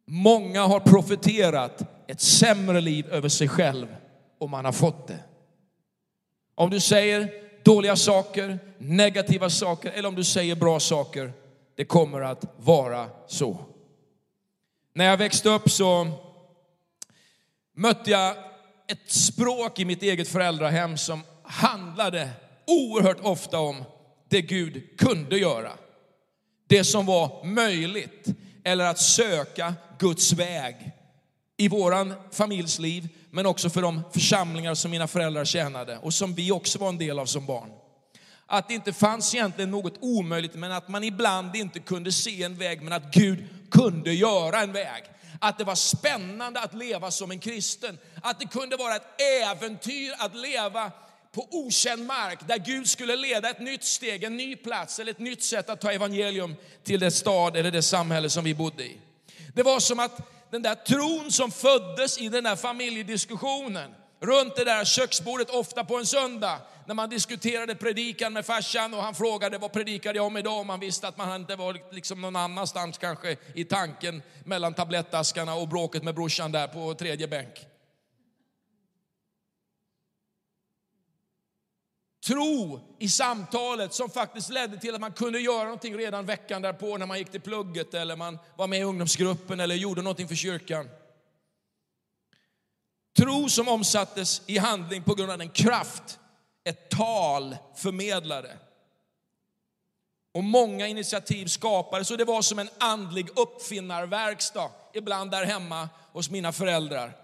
Många 0.07 0.67
har 0.67 0.81
profeterat 0.81 1.83
ett 2.07 2.21
sämre 2.21 2.81
liv 2.81 3.07
över 3.11 3.29
sig 3.29 3.49
själv 3.49 3.97
och 4.39 4.51
man 4.51 4.65
har 4.65 4.73
fått 4.73 5.09
det. 5.09 5.19
Om 6.55 6.71
du 6.71 6.81
säger 6.81 7.31
dåliga 7.65 7.97
saker, 7.97 8.59
negativa 8.79 9.51
saker 9.51 9.91
eller 9.91 10.09
om 10.09 10.15
du 10.15 10.25
säger 10.25 10.57
bra 10.57 10.81
saker, 10.81 11.33
det 11.77 11.85
kommer 11.85 12.21
att 12.21 12.45
vara 12.57 13.09
så. 13.27 13.59
När 14.95 15.05
jag 15.05 15.17
växte 15.17 15.49
upp 15.49 15.71
så 15.71 16.09
mötte 17.77 18.11
jag 18.11 18.37
ett 18.89 19.11
språk 19.13 19.79
i 19.79 19.85
mitt 19.85 20.03
eget 20.03 20.29
föräldrahem 20.29 20.97
som 20.97 21.23
handlade 21.43 22.31
oerhört 22.67 23.21
ofta 23.23 23.59
om 23.59 23.85
det 24.29 24.43
Gud 24.43 24.99
kunde 24.99 25.39
göra. 25.39 25.73
Det 26.67 26.85
som 26.85 27.07
var 27.07 27.45
möjligt 27.45 28.29
eller 28.64 28.85
att 28.85 29.00
söka 29.00 29.75
Guds 29.99 30.33
väg 30.33 30.92
i 31.56 31.68
våran 31.68 32.14
familjs 32.33 32.78
liv, 32.78 33.09
men 33.30 33.47
också 33.47 33.71
för 33.71 33.83
de 33.83 34.02
församlingar 34.12 34.75
som 34.75 34.90
mina 34.90 35.06
föräldrar 35.06 35.44
tjänade 35.44 35.99
och 35.99 36.14
som 36.14 36.35
vi 36.35 36.52
också 36.52 36.78
var 36.78 36.88
en 36.88 36.99
del 36.99 37.18
av 37.18 37.26
som 37.26 37.47
barn. 37.47 37.71
Att 38.47 38.68
det 38.68 38.75
inte 38.75 38.92
fanns 38.92 39.35
egentligen 39.35 39.71
något 39.71 39.94
omöjligt, 40.00 40.54
men 40.54 40.73
att 40.73 40.88
man 40.88 41.04
ibland 41.04 41.56
inte 41.56 41.80
kunde 41.80 42.12
se 42.12 42.42
en 42.42 42.59
väg, 42.59 42.83
men 42.83 42.92
att 42.92 43.14
Gud 43.14 43.49
kunde 43.71 44.12
göra 44.12 44.61
en 44.61 44.73
väg. 44.73 45.04
Att 45.40 45.59
det 45.59 45.64
var 45.64 45.75
spännande 45.75 46.61
att 46.61 46.75
leva 46.75 47.11
som 47.11 47.30
en 47.30 47.38
kristen. 47.38 47.99
Att 48.23 48.40
det 48.40 48.47
kunde 48.47 48.76
vara 48.76 48.97
ett 48.97 49.21
äventyr 49.42 50.12
att 50.18 50.37
leva 50.37 50.92
på 51.35 51.49
okänd 51.50 52.07
mark 52.07 52.38
där 52.49 52.59
Gud 52.59 52.88
skulle 52.88 53.17
leda 53.17 53.50
ett 53.50 53.61
nytt 53.61 53.85
steg, 53.85 54.25
en 54.25 54.37
ny 54.37 54.57
plats 54.57 54.99
eller 54.99 55.11
ett 55.11 55.19
nytt 55.19 55.43
sätt 55.43 55.71
att 55.71 55.81
ta 55.81 55.93
evangelium 55.93 56.57
till 56.85 57.00
det 57.00 57.11
stad 57.11 57.57
eller 57.57 57.71
det 57.71 57.83
samhälle 57.83 58.31
som 58.31 58.45
vi 58.45 58.55
bodde 58.55 58.85
i. 58.85 58.99
Det 59.55 59.62
var 59.62 59.81
som 59.81 60.00
att 60.00 60.21
den 60.50 60.62
där 60.62 60.75
tron 60.75 61.33
som 61.33 61.50
föddes 61.50 62.19
i 62.19 62.29
den 62.29 62.45
där 62.45 62.57
familjediskussionen 62.57 63.95
runt 64.21 64.57
det 64.57 64.64
där 64.64 64.85
köksbordet 64.85 65.50
ofta 65.50 65.85
på 65.85 65.99
en 65.99 66.07
söndag 66.07 66.59
när 66.87 66.95
man 66.95 67.11
diskuterade 67.11 67.75
predikan 67.75 68.33
med 68.33 68.47
farsan 68.47 68.95
och 68.95 69.03
han 69.03 69.14
frågade 69.14 69.59
vad 69.59 69.73
predikade 69.73 70.17
jag 70.17 70.26
om 70.26 70.37
idag 70.37 70.59
och 70.59 70.67
man 70.67 70.81
visste 70.81 71.09
att 71.09 71.17
man 71.17 71.41
inte 71.41 71.57
var 71.57 71.76
liksom 71.91 72.21
någon 72.21 72.37
annanstans 72.37 72.99
kanske 72.99 73.37
i 73.55 73.64
tanken 73.64 74.23
mellan 74.45 74.75
tablettaskarna 74.75 75.55
och 75.55 75.69
bråket 75.69 76.03
med 76.03 76.14
brorsan 76.14 76.53
där 76.53 76.67
på 76.67 76.95
tredje 76.95 77.29
bänk. 77.29 77.74
Tro 82.26 82.81
i 82.99 83.09
samtalet 83.09 83.95
som 83.95 84.11
faktiskt 84.11 84.50
ledde 84.50 84.78
till 84.78 84.95
att 84.95 85.00
man 85.00 85.12
kunde 85.12 85.40
göra 85.40 85.64
någonting 85.64 85.99
redan 85.99 86.26
veckan 86.26 86.62
därpå 86.62 86.99
när 86.99 87.07
man 87.07 87.19
gick 87.19 87.31
till 87.31 87.40
plugget 87.40 87.95
eller 87.95 88.16
man 88.16 88.38
var 88.57 88.66
med 88.66 88.81
i 88.81 88.83
ungdomsgruppen 88.83 89.61
eller 89.61 89.75
gjorde 89.75 90.02
någonting 90.02 90.28
för 90.28 90.35
kyrkan. 90.35 90.88
Tro 93.16 93.49
som 93.49 93.69
omsattes 93.69 94.43
i 94.47 94.59
handling 94.59 95.02
på 95.02 95.14
grund 95.14 95.31
av 95.31 95.38
den 95.38 95.49
kraft 95.49 96.19
ett 96.64 96.90
tal 96.90 97.57
förmedlade. 97.76 98.57
Och 100.35 100.45
många 100.45 100.87
initiativ 100.87 101.47
skapades 101.47 102.11
och 102.11 102.19
det 102.19 102.25
var 102.25 102.43
som 102.43 102.59
en 102.59 102.71
andlig 102.78 103.38
uppfinnarverkstad 103.38 104.71
ibland 104.93 105.31
där 105.31 105.45
hemma 105.45 105.88
hos 106.12 106.31
mina 106.31 106.52
föräldrar. 106.52 107.24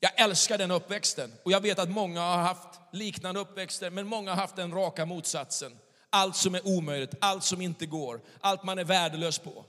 Jag 0.00 0.20
älskar 0.20 0.58
den 0.58 0.70
uppväxten 0.70 1.32
och 1.42 1.52
jag 1.52 1.60
vet 1.60 1.78
att 1.78 1.90
många 1.90 2.20
har 2.20 2.42
haft 2.42 2.80
liknande 2.92 3.40
uppväxter 3.40 3.90
men 3.90 4.06
många 4.06 4.30
har 4.30 4.36
haft 4.36 4.56
den 4.56 4.72
raka 4.72 5.06
motsatsen. 5.06 5.72
Allt 6.10 6.36
som 6.36 6.54
är 6.54 6.66
omöjligt, 6.66 7.14
allt 7.20 7.44
som 7.44 7.60
inte 7.60 7.86
går, 7.86 8.20
allt 8.40 8.64
man 8.64 8.78
är 8.78 8.84
värdelös 8.84 9.38
på. 9.38 9.64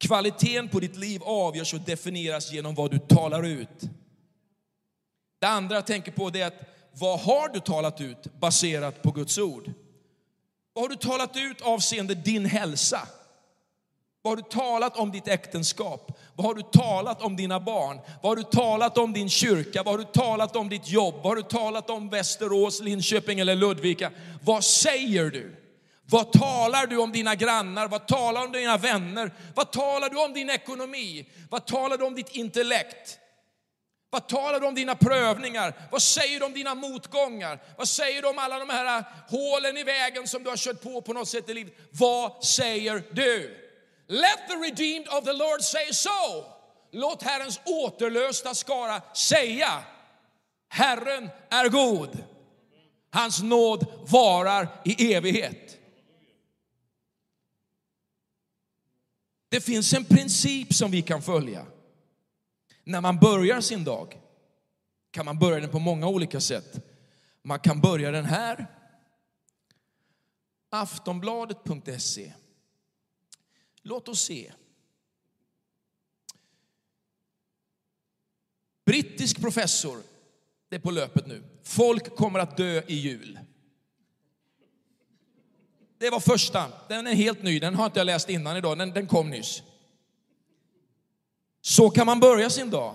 Kvaliteten 0.00 0.68
på 0.68 0.80
ditt 0.80 0.96
liv 0.96 1.22
avgörs 1.22 1.74
och 1.74 1.80
definieras 1.80 2.52
genom 2.52 2.74
vad 2.74 2.90
du 2.90 2.98
talar 2.98 3.42
ut. 3.42 3.80
Det 5.40 5.46
andra 5.46 5.74
jag 5.74 5.86
tänker 5.86 6.12
på 6.12 6.28
är 6.28 6.46
att 6.46 6.72
vad 6.92 7.20
har 7.20 7.48
du 7.48 7.60
talat 7.60 8.00
ut 8.00 8.24
baserat 8.40 9.02
på 9.02 9.10
Guds 9.10 9.38
ord? 9.38 9.72
Vad 10.72 10.84
har 10.84 10.88
du 10.88 10.96
talat 10.96 11.36
ut 11.36 11.60
avseende 11.60 12.14
din 12.14 12.46
hälsa? 12.46 13.08
Vad 14.22 14.30
har 14.30 14.36
du 14.36 14.42
talat 14.42 14.96
om 14.96 15.10
ditt 15.10 15.28
äktenskap? 15.28 16.18
Vad 16.34 16.46
har 16.46 16.54
du 16.54 16.62
talat 16.62 17.22
om 17.22 17.36
dina 17.36 17.60
barn? 17.60 18.00
Vad 18.22 18.30
har 18.30 18.36
du 18.36 18.42
talat 18.42 18.98
om 18.98 19.12
din 19.12 19.28
kyrka? 19.28 19.82
Vad 19.82 19.94
har 19.94 19.98
du 19.98 20.04
talat 20.04 20.56
om 20.56 20.68
ditt 20.68 20.88
jobb? 20.88 21.14
Vad 21.14 21.24
har 21.24 21.36
du 21.36 21.42
talat 21.42 21.90
om 21.90 22.08
Västerås, 22.08 22.80
Linköping 22.80 23.40
eller 23.40 23.56
Ludvika? 23.56 24.10
Vad 24.44 24.64
säger 24.64 25.30
du? 25.30 25.56
Vad 26.06 26.32
talar 26.32 26.86
du 26.86 26.96
om 26.98 27.12
dina 27.12 27.34
grannar? 27.34 27.88
Vad 27.88 28.06
talar 28.08 28.40
du 28.40 28.46
om 28.46 28.52
dina 28.52 28.76
vänner? 28.76 29.30
Vad 29.54 29.70
talar 29.72 30.10
du 30.10 30.24
om 30.24 30.32
din 30.32 30.50
ekonomi? 30.50 31.28
Vad 31.50 31.66
talar 31.66 31.98
du 31.98 32.04
om 32.04 32.14
ditt 32.14 32.36
intellekt? 32.36 33.18
Vad 34.10 34.28
talar 34.28 34.60
du 34.60 34.66
om 34.66 34.74
dina 34.74 34.94
prövningar? 34.94 35.74
Vad 35.90 36.02
säger 36.02 36.38
du 36.38 36.46
om 36.46 36.52
dina 36.52 36.74
motgångar? 36.74 37.62
Vad 37.78 37.88
säger 37.88 38.22
du 38.22 38.28
om 38.28 38.38
alla 38.38 38.58
de 38.58 38.68
här 38.68 39.04
hålen 39.28 39.76
i 39.76 39.84
vägen 39.84 40.28
som 40.28 40.42
du 40.42 40.50
har 40.50 40.56
kört 40.56 40.82
på 40.82 41.02
på 41.02 41.12
något 41.12 41.28
sätt 41.28 41.48
i 41.48 41.54
livet? 41.54 41.74
Vad 41.90 42.44
säger 42.44 43.02
du? 43.10 43.58
Let 44.06 44.48
the 44.48 44.56
redeemed 44.56 45.08
of 45.08 45.24
the 45.24 45.32
Lord 45.32 45.62
say 45.62 45.92
so. 45.92 46.44
Låt 46.90 47.22
Herrens 47.22 47.60
återlösta 47.64 48.54
skara 48.54 49.02
säga, 49.14 49.84
Herren 50.68 51.30
är 51.50 51.68
god. 51.68 52.24
Hans 53.10 53.42
nåd 53.42 53.86
varar 54.08 54.68
i 54.84 55.14
evighet. 55.14 55.78
Det 59.48 59.60
finns 59.60 59.92
en 59.92 60.04
princip 60.04 60.74
som 60.74 60.90
vi 60.90 61.02
kan 61.02 61.22
följa. 61.22 61.66
När 62.84 63.00
man 63.00 63.18
börjar 63.18 63.60
sin 63.60 63.84
dag 63.84 64.20
kan 65.10 65.24
man 65.24 65.38
börja 65.38 65.60
den 65.60 65.70
på 65.70 65.78
många 65.78 66.08
olika 66.08 66.40
sätt. 66.40 66.86
Man 67.42 67.58
kan 67.58 67.80
börja 67.80 68.10
den 68.10 68.24
här. 68.24 68.66
Aftonbladet.se. 70.70 72.32
Låt 73.82 74.08
oss 74.08 74.20
se. 74.20 74.52
Brittisk 78.84 79.40
professor, 79.40 80.02
det 80.68 80.76
är 80.76 80.80
på 80.80 80.90
löpet 80.90 81.26
nu. 81.26 81.42
Folk 81.62 82.16
kommer 82.16 82.38
att 82.38 82.56
dö 82.56 82.82
i 82.86 82.94
jul. 82.94 83.38
Det 85.98 86.10
var 86.10 86.20
första, 86.20 86.72
den 86.88 87.06
är 87.06 87.14
helt 87.14 87.42
ny, 87.42 87.58
den 87.58 87.74
har 87.74 87.86
inte 87.86 88.00
jag 88.00 88.06
läst 88.06 88.28
innan 88.28 88.56
idag, 88.56 88.78
den, 88.78 88.90
den 88.90 89.06
kom 89.06 89.30
nyss. 89.30 89.62
Så 91.60 91.90
kan 91.90 92.06
man 92.06 92.20
börja 92.20 92.50
sin 92.50 92.70
dag. 92.70 92.94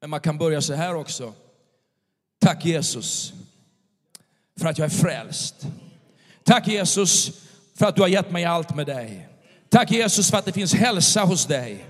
Men 0.00 0.10
man 0.10 0.20
kan 0.20 0.38
börja 0.38 0.62
så 0.62 0.74
här 0.74 0.94
också. 0.94 1.34
Tack 2.38 2.64
Jesus 2.64 3.32
för 4.56 4.66
att 4.66 4.78
jag 4.78 4.84
är 4.84 4.90
frälst. 4.90 5.66
Tack 6.44 6.68
Jesus 6.68 7.30
för 7.74 7.86
att 7.86 7.96
du 7.96 8.02
har 8.02 8.08
gett 8.08 8.30
mig 8.30 8.44
allt 8.44 8.76
med 8.76 8.86
dig. 8.86 9.28
Tack 9.76 9.90
Jesus 9.90 10.30
för 10.30 10.38
att 10.38 10.44
det 10.44 10.52
finns 10.52 10.74
hälsa 10.74 11.20
hos 11.20 11.46
dig. 11.46 11.84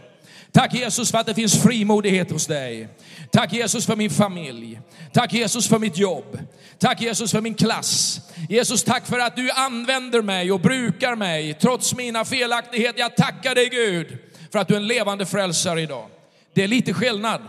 Tack 0.53 0.75
Jesus 0.75 1.11
för 1.11 1.19
att 1.19 1.27
det 1.27 1.35
finns 1.35 1.63
frimodighet 1.63 2.31
hos 2.31 2.47
dig. 2.47 2.89
Tack 3.31 3.53
Jesus 3.53 3.87
för 3.87 3.97
min 3.97 4.11
familj. 4.11 4.81
Tack 5.13 5.33
Jesus 5.33 5.69
för 5.69 5.79
mitt 5.79 5.99
jobb. 5.99 6.39
Tack 6.79 7.01
Jesus 7.01 7.31
för 7.31 7.41
min 7.41 7.55
klass. 7.55 8.21
Jesus 8.49 8.85
tack 8.85 9.07
för 9.07 9.19
att 9.19 9.37
du 9.37 9.51
använder 9.51 10.23
mig 10.23 10.53
och 10.53 10.61
brukar 10.61 11.17
mig 11.17 11.55
trots 11.55 11.95
mina 11.95 12.25
felaktigheter. 12.25 13.01
Jag 13.01 13.17
tackar 13.17 13.55
dig 13.55 13.69
Gud 13.69 14.19
för 14.53 14.59
att 14.59 14.69
du 14.69 14.75
är 14.75 14.79
en 14.79 14.87
levande 14.87 15.27
frälsare 15.27 15.83
idag. 15.83 16.07
Det 16.55 16.65
är 16.65 16.69
lite 16.69 16.95
skillnad. 16.95 17.41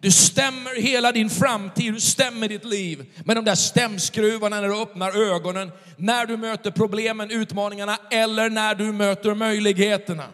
Du 0.00 0.10
stämmer 0.10 0.80
hela 0.80 1.12
din 1.12 1.30
framtid, 1.30 1.94
du 1.94 2.00
stämmer 2.00 2.48
ditt 2.48 2.64
liv 2.64 3.22
med 3.24 3.36
de 3.36 3.44
där 3.44 3.54
stämskruvarna 3.54 4.60
när 4.60 4.68
du 4.68 4.82
öppnar 4.82 5.34
ögonen, 5.34 5.70
när 5.96 6.26
du 6.26 6.36
möter 6.36 6.70
problemen, 6.70 7.30
utmaningarna 7.30 7.98
eller 8.10 8.50
när 8.50 8.74
du 8.74 8.92
möter 8.92 9.34
möjligheterna. 9.34 10.24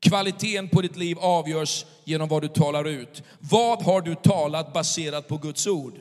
Kvaliteten 0.00 0.68
på 0.68 0.82
ditt 0.82 0.96
liv 0.96 1.18
avgörs 1.18 1.86
genom 2.04 2.28
vad 2.28 2.42
du 2.42 2.48
talar 2.48 2.84
ut. 2.84 3.22
Vad 3.38 3.82
har 3.82 4.00
du 4.00 4.14
talat 4.14 4.72
baserat 4.72 5.28
på 5.28 5.36
Guds 5.36 5.66
ord? 5.66 5.94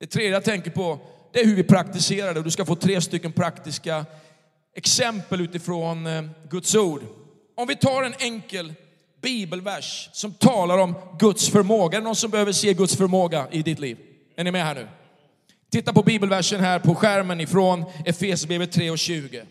Det 0.00 0.06
tredje 0.06 0.30
jag 0.30 0.44
tänker 0.44 0.70
på, 0.70 0.98
det 1.32 1.40
är 1.40 1.46
hur 1.46 1.56
vi 1.56 1.64
praktiserar 1.64 2.34
det. 2.34 2.42
Du 2.42 2.50
ska 2.50 2.64
få 2.64 2.76
tre 2.76 3.00
stycken 3.00 3.32
praktiska 3.32 4.06
exempel 4.74 5.40
utifrån 5.40 6.06
eh, 6.06 6.24
Guds 6.50 6.74
ord. 6.74 7.02
Om 7.54 7.68
vi 7.68 7.76
tar 7.76 8.02
en 8.02 8.14
enkel 8.18 8.74
bibelvers 9.22 10.08
som 10.12 10.34
talar 10.34 10.78
om 10.78 10.94
Guds 11.18 11.48
förmåga. 11.48 11.96
Är 11.96 12.00
det 12.00 12.04
någon 12.04 12.16
som 12.16 12.30
behöver 12.30 12.52
se 12.52 12.74
Guds 12.74 12.96
förmåga 12.96 13.46
i 13.50 13.62
ditt 13.62 13.78
liv? 13.78 13.98
Är 14.36 14.44
ni 14.44 14.50
med 14.50 14.64
här 14.64 14.74
nu? 14.74 14.88
Titta 15.72 15.92
på 15.92 16.02
bibelversen 16.02 16.60
här 16.60 16.78
på 16.78 16.94
skärmen 16.94 17.40
ifrån 17.40 17.84
Efesierbrevet 18.06 18.72
3 18.72 18.90
och 18.90 18.98
20 18.98 19.42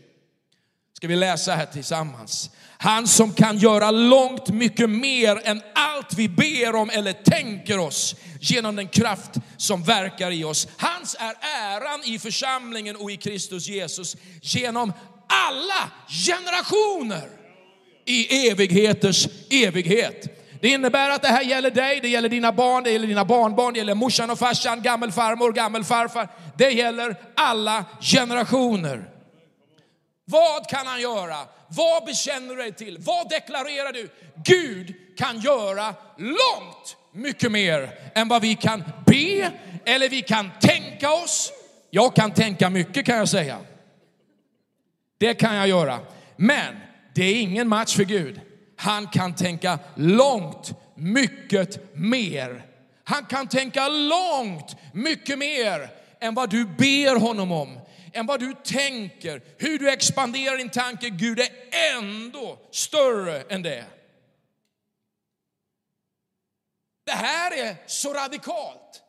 ska 0.93 1.07
vi 1.07 1.15
läsa 1.15 1.55
här 1.55 1.65
tillsammans. 1.65 2.49
Han 2.77 3.07
som 3.07 3.33
kan 3.33 3.57
göra 3.57 3.91
långt 3.91 4.49
mycket 4.49 4.89
mer 4.89 5.41
än 5.43 5.61
allt 5.75 6.13
vi 6.13 6.29
ber 6.29 6.75
om 6.75 6.89
eller 6.89 7.13
tänker 7.13 7.77
oss 7.77 8.15
genom 8.39 8.75
den 8.75 8.87
kraft 8.87 9.31
som 9.57 9.83
verkar 9.83 10.31
i 10.31 10.43
oss. 10.43 10.67
Hans 10.77 11.15
är 11.19 11.35
äran 11.41 12.03
i 12.05 12.19
församlingen 12.19 12.95
och 12.95 13.11
i 13.11 13.17
Kristus 13.17 13.67
Jesus 13.67 14.15
genom 14.41 14.93
alla 15.27 15.91
generationer 16.07 17.40
i 18.11 18.49
evigheters 18.49 19.27
evighet. 19.49 20.37
Det 20.61 20.67
innebär 20.67 21.09
att 21.09 21.21
det 21.21 21.27
här 21.27 21.41
gäller 21.41 21.71
dig, 21.71 21.99
det 22.01 22.07
gäller 22.07 22.29
dina 22.29 22.51
barn, 22.51 22.83
det 22.83 22.91
gäller 22.91 23.07
dina 23.07 23.25
barnbarn, 23.25 23.73
det 23.73 23.77
gäller 23.77 23.95
morsan 23.95 24.29
och 24.29 24.39
farsan, 24.39 24.81
gammelfarmor, 24.81 25.51
gammelfarfar. 25.51 26.27
Det 26.57 26.71
gäller 26.71 27.15
alla 27.35 27.85
generationer. 28.01 29.09
Vad 30.25 30.69
kan 30.69 30.87
han 30.87 31.01
göra? 31.01 31.37
Vad 31.67 32.05
bekänner 32.05 32.55
du 32.55 32.61
dig 32.61 32.71
till? 32.71 32.97
Vad 32.99 33.29
deklarerar 33.29 33.93
du? 33.93 34.09
Gud 34.45 34.95
kan 35.17 35.39
göra 35.39 35.95
långt 36.17 36.97
mycket 37.13 37.51
mer 37.51 37.89
än 38.15 38.27
vad 38.27 38.41
vi 38.41 38.55
kan 38.55 38.83
be 39.05 39.51
eller 39.85 40.09
vi 40.09 40.21
kan 40.21 40.51
tänka 40.61 41.11
oss. 41.11 41.51
Jag 41.89 42.15
kan 42.15 42.31
tänka 42.31 42.69
mycket 42.69 43.05
kan 43.05 43.17
jag 43.17 43.29
säga. 43.29 43.57
Det 45.17 45.33
kan 45.33 45.55
jag 45.55 45.67
göra. 45.67 45.99
Men 46.35 46.75
det 47.13 47.23
är 47.23 47.41
ingen 47.41 47.67
match 47.67 47.95
för 47.95 48.03
Gud. 48.03 48.41
Han 48.75 49.07
kan 49.07 49.35
tänka 49.35 49.79
långt 49.95 50.73
mycket 50.95 51.95
mer. 51.95 52.65
Han 53.03 53.25
kan 53.25 53.47
tänka 53.47 53.87
långt 53.87 54.75
mycket 54.93 55.39
mer 55.39 55.89
än 56.19 56.33
vad 56.33 56.49
du 56.49 56.65
ber 56.65 57.19
honom 57.19 57.51
om 57.51 57.79
än 58.13 58.25
vad 58.25 58.39
du 58.39 58.53
tänker, 58.63 59.41
hur 59.57 59.79
du 59.79 59.89
expanderar 59.89 60.57
din 60.57 60.69
tanke. 60.69 61.09
Gud 61.09 61.39
är 61.39 61.49
ändå 61.97 62.59
större 62.71 63.41
än 63.41 63.61
det. 63.61 63.85
Det 67.05 67.11
här 67.11 67.57
är 67.57 67.75
så 67.87 68.13
radikalt. 68.13 69.03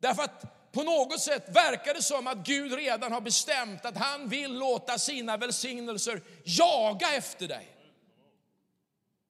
Därför 0.00 0.22
att 0.22 0.53
på 0.74 0.82
något 0.82 1.20
sätt 1.20 1.48
verkar 1.48 1.94
det 1.94 2.02
som 2.02 2.26
att 2.26 2.38
Gud 2.38 2.72
redan 2.72 3.12
har 3.12 3.20
bestämt 3.20 3.84
att 3.84 3.96
han 3.96 4.28
vill 4.28 4.58
låta 4.58 4.98
sina 4.98 5.36
välsignelser 5.36 6.22
jaga 6.44 7.14
efter 7.14 7.48
dig. 7.48 7.68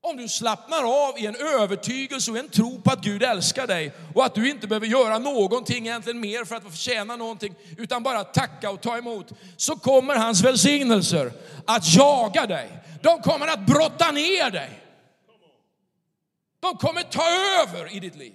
Om 0.03 0.17
du 0.17 0.29
slappnar 0.29 1.09
av 1.09 1.19
i 1.19 1.27
en 1.27 1.37
övertygelse 1.37 2.31
och 2.31 2.39
en 2.39 2.49
tro 2.49 2.81
på 2.81 2.91
att 2.91 3.01
Gud 3.01 3.23
älskar 3.23 3.67
dig 3.67 3.93
och 4.15 4.25
att 4.25 4.35
du 4.35 4.51
inte 4.51 4.67
behöver 4.67 4.87
göra 4.87 5.19
någonting 5.19 5.87
egentligen 5.87 6.21
mer 6.21 6.45
för 6.45 6.57
att 6.57 6.63
förtjäna 6.63 7.17
någonting, 7.17 7.55
utan 7.79 8.03
bara 8.03 8.25
tacka 8.25 8.71
och 8.71 8.81
ta 8.81 8.99
emot, 8.99 9.33
så 9.57 9.77
kommer 9.77 10.17
hans 10.17 10.43
välsignelser 10.43 11.33
att 11.67 11.95
jaga 11.95 12.47
dig. 12.47 12.71
De 13.03 13.23
kommer 13.23 13.47
att 13.47 13.67
brotta 13.67 14.11
ner 14.11 14.51
dig. 14.51 14.81
De 16.61 16.77
kommer 16.77 17.03
ta 17.03 17.25
över 17.63 17.97
i 17.97 18.01
ditt 18.01 18.17
liv. 18.17 18.35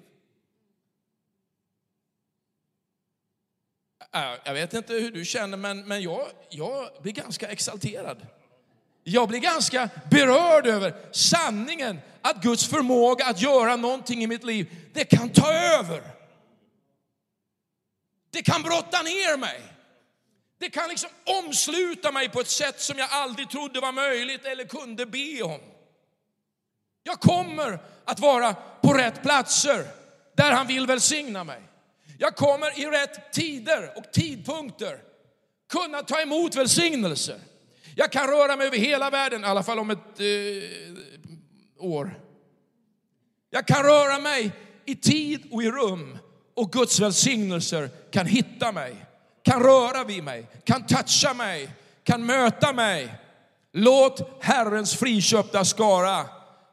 Äh, 4.15 4.21
jag 4.43 4.53
vet 4.53 4.73
inte 4.73 4.93
hur 4.93 5.11
du 5.11 5.25
känner, 5.25 5.57
men, 5.57 5.87
men 5.87 6.01
jag, 6.01 6.27
jag 6.49 6.89
blir 7.01 7.13
ganska 7.13 7.47
exalterad. 7.47 8.27
Jag 9.03 9.29
blir 9.29 9.39
ganska 9.39 9.89
berörd 10.11 10.67
över 10.67 10.95
sanningen 11.11 11.99
att 12.21 12.43
Guds 12.43 12.67
förmåga 12.67 13.25
att 13.25 13.41
göra 13.41 13.75
någonting 13.75 14.23
i 14.23 14.27
mitt 14.27 14.43
liv, 14.43 14.75
det 14.93 15.05
kan 15.05 15.29
ta 15.29 15.53
över. 15.53 16.01
Det 18.31 18.41
kan 18.41 18.61
brotta 18.61 19.01
ner 19.01 19.37
mig. 19.37 19.61
Det 20.59 20.69
kan 20.69 20.89
liksom 20.89 21.09
omsluta 21.43 22.11
mig 22.11 22.29
på 22.29 22.39
ett 22.39 22.49
sätt 22.49 22.81
som 22.81 22.97
jag 22.97 23.07
aldrig 23.11 23.49
trodde 23.49 23.79
var 23.79 23.91
möjligt 23.91 24.45
eller 24.45 24.65
kunde 24.65 25.05
be 25.05 25.41
om. 25.43 25.59
Jag 27.03 27.19
kommer 27.19 27.79
att 28.05 28.19
vara 28.19 28.53
på 28.53 28.93
rätt 28.93 29.21
platser 29.21 29.87
där 30.35 30.51
han 30.51 30.67
vill 30.67 30.87
välsigna 30.87 31.43
mig. 31.43 31.61
Jag 32.21 32.35
kommer 32.35 32.79
i 32.79 32.85
rätt 32.85 33.33
tider 33.33 33.91
och 33.95 34.11
tidpunkter 34.11 34.99
kunna 35.71 36.01
ta 36.01 36.21
emot 36.21 36.55
välsignelser. 36.55 37.39
Jag 37.95 38.11
kan 38.11 38.27
röra 38.27 38.55
mig 38.55 38.67
över 38.67 38.77
hela 38.77 39.09
världen, 39.09 39.43
i 39.43 39.47
alla 39.47 39.63
fall 39.63 39.79
om 39.79 39.89
ett 39.89 40.19
eh, 40.19 41.85
år. 41.85 42.19
Jag 43.49 43.67
kan 43.67 43.83
röra 43.83 44.19
mig 44.19 44.51
i 44.85 44.95
tid 44.95 45.47
och 45.51 45.63
i 45.63 45.71
rum 45.71 46.17
och 46.55 46.71
Guds 46.71 46.99
välsignelser 46.99 47.89
kan 48.11 48.25
hitta 48.25 48.71
mig, 48.71 48.95
kan 49.43 49.63
röra 49.63 50.03
vid 50.03 50.23
mig, 50.23 50.47
kan 50.63 50.85
toucha 50.85 51.33
mig, 51.33 51.69
kan 52.03 52.25
möta 52.25 52.73
mig. 52.73 53.15
Låt 53.73 54.43
Herrens 54.43 54.95
friköpta 54.95 55.65
skara, 55.65 56.25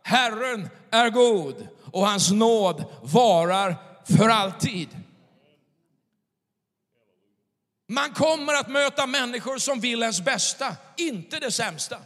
Herren 0.03 0.69
är 0.91 1.11
god 1.11 1.69
och 1.93 2.07
hans 2.07 2.31
nåd 2.31 2.85
varar 3.03 3.77
för 4.17 4.29
alltid. 4.29 4.89
Man 7.89 8.13
kommer 8.15 8.55
att 8.55 8.69
möta 8.69 9.07
människor 9.07 9.59
som 9.59 9.81
vill 9.81 10.03
ens 10.03 10.21
bästa, 10.21 10.77
inte 10.97 11.41
det 11.41 11.51
sämsta. 11.51 11.99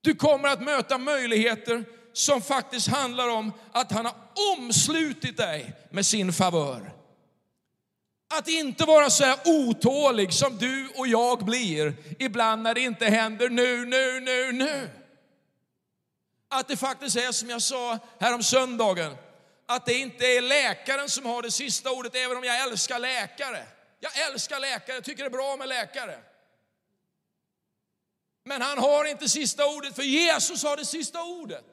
Du 0.00 0.14
kommer 0.14 0.48
att 0.48 0.62
möta 0.62 0.98
möjligheter 0.98 1.84
som 2.12 2.42
faktiskt 2.42 2.88
handlar 2.88 3.28
om 3.28 3.52
att 3.72 3.92
han 3.92 4.06
har 4.06 4.14
omslutit 4.56 5.36
dig 5.36 5.72
med 5.90 6.06
sin 6.06 6.32
favör. 6.32 6.92
Att 8.34 8.48
inte 8.48 8.84
vara 8.84 9.10
så 9.10 9.24
här 9.24 9.38
otålig 9.44 10.32
som 10.32 10.58
du 10.58 10.88
och 10.96 11.08
jag 11.08 11.44
blir 11.44 11.94
ibland 12.18 12.62
när 12.62 12.74
det 12.74 12.80
inte 12.80 13.06
händer 13.06 13.48
nu, 13.48 13.86
nu, 13.86 14.20
nu, 14.20 14.52
nu. 14.52 14.90
Att 16.48 16.68
det 16.68 16.76
faktiskt 16.76 17.16
är 17.16 17.32
som 17.32 17.50
jag 17.50 17.62
sa 17.62 17.98
här 18.20 18.34
om 18.34 18.42
söndagen, 18.42 19.16
att 19.66 19.86
det 19.86 19.94
inte 19.94 20.26
är 20.26 20.40
läkaren 20.40 21.08
som 21.08 21.26
har 21.26 21.42
det 21.42 21.50
sista 21.50 21.90
ordet, 21.90 22.14
även 22.14 22.36
om 22.36 22.44
jag 22.44 22.62
älskar 22.62 22.98
läkare. 22.98 23.66
Jag 24.00 24.28
älskar 24.30 24.60
läkare, 24.60 24.96
jag 24.96 25.04
tycker 25.04 25.22
det 25.22 25.28
är 25.28 25.30
bra 25.30 25.56
med 25.56 25.68
läkare. 25.68 26.18
Men 28.44 28.62
han 28.62 28.78
har 28.78 29.04
inte 29.04 29.28
sista 29.28 29.66
ordet, 29.66 29.94
för 29.94 30.02
Jesus 30.02 30.62
har 30.62 30.76
det 30.76 30.84
sista 30.84 31.22
ordet. 31.22 31.64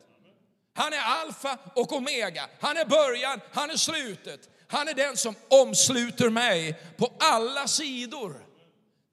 Han 0.73 0.93
är 0.93 0.99
alfa 0.99 1.57
och 1.75 1.93
omega. 1.93 2.49
Han 2.59 2.77
är 2.77 2.85
början, 2.85 3.39
han 3.51 3.69
är 3.69 3.77
slutet. 3.77 4.49
Han 4.67 4.87
är 4.87 4.93
den 4.93 5.17
som 5.17 5.35
omsluter 5.47 6.29
mig 6.29 6.79
på 6.97 7.13
alla 7.19 7.67
sidor. 7.67 8.35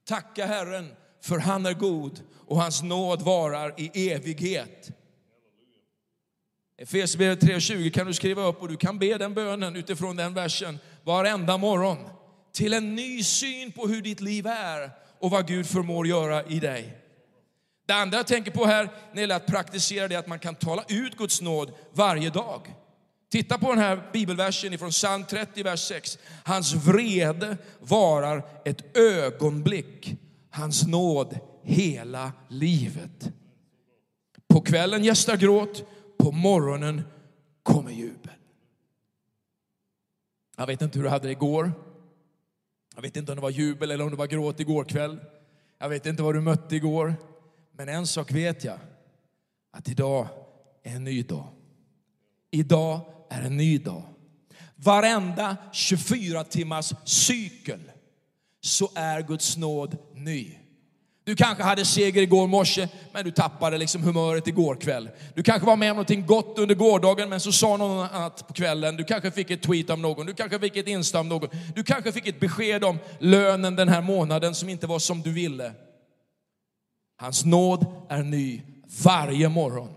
Tacka 0.04 0.46
Herren, 0.46 0.96
för 1.20 1.38
han 1.38 1.66
är 1.66 1.74
god 1.74 2.20
och 2.46 2.56
hans 2.56 2.82
nåd 2.82 3.22
varar 3.22 3.74
i 3.76 4.10
evighet. 4.10 4.90
Efesierbrevet 6.78 7.42
3.20 7.42 7.90
kan 7.90 8.06
du 8.06 8.14
skriva 8.14 8.42
upp 8.42 8.62
och 8.62 8.68
du 8.68 8.76
kan 8.76 8.98
be 8.98 9.18
den 9.18 9.34
bönen 9.34 9.76
utifrån 9.76 10.16
den 10.16 10.34
versen 10.34 10.78
varenda 11.04 11.56
morgon 11.56 12.08
till 12.52 12.72
en 12.72 12.94
ny 12.94 13.22
syn 13.22 13.72
på 13.72 13.86
hur 13.86 14.02
ditt 14.02 14.20
liv 14.20 14.46
är 14.46 14.90
och 15.18 15.30
vad 15.30 15.46
Gud 15.46 15.66
förmår 15.66 16.06
göra 16.06 16.44
i 16.44 16.60
dig. 16.60 16.96
Det 17.86 17.92
andra 17.92 18.16
jag 18.16 18.26
tänker 18.26 18.50
på 18.50 18.64
här 18.64 18.84
när 18.84 19.14
det 19.14 19.20
gäller 19.20 19.36
att 19.36 19.46
praktisera 19.46 20.08
det 20.08 20.14
är 20.14 20.18
att 20.18 20.26
man 20.26 20.38
kan 20.38 20.54
tala 20.54 20.84
ut 20.88 21.16
Guds 21.16 21.40
nåd 21.40 21.72
varje 21.92 22.30
dag. 22.30 22.74
Titta 23.30 23.58
på 23.58 23.68
den 23.68 23.78
här 23.78 24.10
bibelversen 24.12 24.78
från 24.78 24.90
psalm 24.90 25.24
30, 25.24 25.62
vers 25.62 25.80
6. 25.80 26.18
Hans 26.44 26.74
vrede 26.74 27.56
varar 27.80 28.44
ett 28.64 28.96
ögonblick, 28.96 30.16
hans 30.50 30.86
nåd 30.86 31.38
hela 31.62 32.32
livet. 32.48 33.32
På 34.48 34.60
kvällen 34.60 35.04
gästar 35.04 35.36
gråt, 35.36 35.84
på 36.18 36.32
morgonen 36.32 37.02
kommer 37.62 37.90
jubel. 37.90 38.32
Jag 40.56 40.66
vet 40.66 40.82
inte 40.82 40.98
hur 40.98 41.04
du 41.04 41.10
hade 41.10 41.28
det 41.28 41.32
igår. 41.32 41.72
Jag 42.94 43.02
vet 43.02 43.16
inte 43.16 43.32
om 43.32 43.36
det 43.36 43.42
var 43.42 43.50
jubel 43.50 43.90
eller 43.90 44.04
om 44.04 44.10
det 44.10 44.16
var 44.16 44.26
gråt 44.26 44.60
igår 44.60 44.84
kväll. 44.84 45.20
Jag 45.78 45.88
vet 45.88 46.06
inte 46.06 46.22
vad 46.22 46.34
du 46.34 46.40
mötte 46.40 46.76
igår. 46.76 47.14
Men 47.72 47.88
en 47.88 48.06
sak 48.06 48.32
vet 48.32 48.64
jag, 48.64 48.78
att 49.70 49.88
idag 49.88 50.28
är 50.82 50.96
en 50.96 51.04
ny 51.04 51.22
dag. 51.22 51.48
Idag 52.50 53.00
är 53.30 53.42
en 53.42 53.56
ny 53.56 53.78
dag. 53.78 54.02
Varenda 54.76 55.56
24 55.72 56.44
timmars 56.44 56.92
cykel 57.04 57.80
så 58.60 58.90
är 58.94 59.22
Guds 59.22 59.56
nåd 59.56 59.98
ny. 60.14 60.58
Du 61.24 61.36
kanske 61.36 61.62
hade 61.62 61.84
seger 61.84 62.22
igår 62.22 62.46
morse, 62.46 62.88
men 63.12 63.24
du 63.24 63.30
tappade 63.30 63.78
liksom 63.78 64.02
humöret 64.02 64.46
igår 64.46 64.74
kväll. 64.74 65.10
Du 65.34 65.42
kanske 65.42 65.66
var 65.66 65.76
med 65.76 65.90
om 65.90 65.96
någonting 65.96 66.26
gott 66.26 66.58
under 66.58 66.74
gårdagen, 66.74 67.28
men 67.28 67.40
så 67.40 67.52
sa 67.52 67.76
någon 67.76 68.06
annat 68.06 68.48
på 68.48 68.54
kvällen. 68.54 68.96
Du 68.96 69.04
kanske 69.04 69.30
fick 69.30 69.50
ett 69.50 69.62
tweet 69.62 69.90
av 69.90 69.98
någon, 69.98 70.26
du 70.26 70.34
kanske 70.34 70.58
fick 70.58 70.76
ett 70.76 70.88
insta 70.88 71.18
av 71.18 71.26
någon. 71.26 71.48
Du 71.74 71.82
kanske 71.84 72.12
fick 72.12 72.26
ett 72.26 72.40
besked 72.40 72.84
om 72.84 72.98
lönen 73.18 73.76
den 73.76 73.88
här 73.88 74.02
månaden 74.02 74.54
som 74.54 74.68
inte 74.68 74.86
var 74.86 74.98
som 74.98 75.22
du 75.22 75.32
ville. 75.32 75.72
Hans 77.20 77.44
nåd 77.44 77.86
är 78.08 78.22
ny 78.22 78.62
varje 79.04 79.48
morgon. 79.48 79.88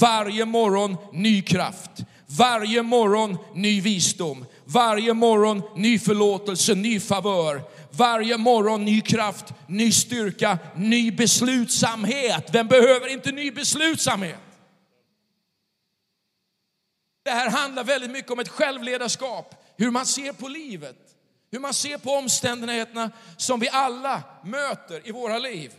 Varje 0.00 0.44
morgon 0.44 0.96
ny 1.12 1.42
kraft. 1.42 1.90
Varje 2.26 2.82
morgon 2.82 3.36
ny 3.54 3.80
visdom. 3.80 4.44
Varje 4.64 5.14
morgon 5.14 5.62
ny 5.76 5.98
förlåtelse, 5.98 6.74
ny 6.74 7.00
favör. 7.00 7.62
Varje 7.98 8.36
morgon 8.36 8.84
ny 8.84 9.00
kraft, 9.00 9.44
ny 9.66 9.92
styrka, 9.92 10.58
ny 10.76 11.10
beslutsamhet. 11.10 12.50
Vem 12.52 12.68
behöver 12.68 13.08
inte 13.08 13.32
ny 13.32 13.50
beslutsamhet? 13.50 14.38
Det 17.24 17.30
här 17.30 17.50
handlar 17.50 17.84
väldigt 17.84 18.10
mycket 18.10 18.30
om 18.30 18.38
ett 18.38 18.48
självledarskap, 18.48 19.64
hur 19.76 19.90
man 19.90 20.06
ser 20.06 20.32
på 20.32 20.48
livet, 20.48 20.96
hur 21.50 21.58
man 21.58 21.74
ser 21.74 21.98
på 21.98 22.10
omständigheterna 22.10 23.10
som 23.36 23.60
vi 23.60 23.68
alla 23.68 24.22
möter 24.44 25.08
i 25.08 25.12
våra 25.12 25.38
liv. 25.38 25.72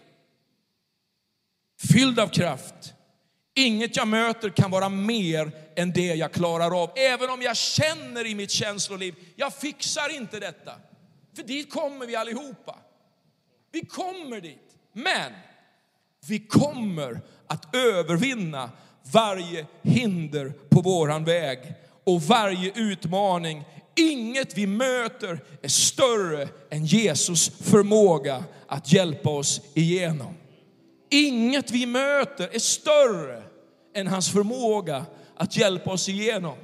Fylld 1.93 2.19
av 2.19 2.27
kraft. 2.27 2.93
Inget 3.55 3.95
jag 3.95 4.07
möter 4.07 4.49
kan 4.49 4.71
vara 4.71 4.89
mer 4.89 5.51
än 5.75 5.91
det 5.91 6.15
jag 6.15 6.31
klarar 6.31 6.83
av. 6.83 6.91
Även 6.95 7.29
om 7.29 7.41
jag 7.41 7.57
känner 7.57 8.25
i 8.25 8.35
mitt 8.35 8.51
känsloliv, 8.51 9.15
jag 9.35 9.53
fixar 9.53 10.15
inte 10.15 10.39
detta. 10.39 10.71
För 11.39 11.47
dit 11.47 11.71
kommer 11.71 12.05
vi 12.05 12.15
allihopa. 12.15 12.75
Vi 13.71 13.85
kommer 13.85 14.41
dit. 14.41 14.75
Men 14.93 15.31
vi 16.27 16.39
kommer 16.39 17.21
att 17.47 17.75
övervinna 17.75 18.71
varje 19.13 19.65
hinder 19.81 20.53
på 20.69 20.81
våran 20.81 21.23
väg 21.23 21.73
och 22.03 22.21
varje 22.21 22.71
utmaning. 22.75 23.63
Inget 23.95 24.57
vi 24.57 24.67
möter 24.67 25.39
är 25.61 25.67
större 25.67 26.49
än 26.69 26.85
Jesus 26.85 27.49
förmåga 27.49 28.43
att 28.67 28.93
hjälpa 28.93 29.29
oss 29.29 29.61
igenom. 29.73 30.33
Inget 31.09 31.71
vi 31.71 31.85
möter 31.85 32.49
är 32.55 32.59
större 32.59 33.43
än 33.95 34.07
hans 34.07 34.31
förmåga 34.31 35.05
att 35.35 35.57
hjälpa 35.57 35.91
oss 35.91 36.09
igenom. 36.09 36.57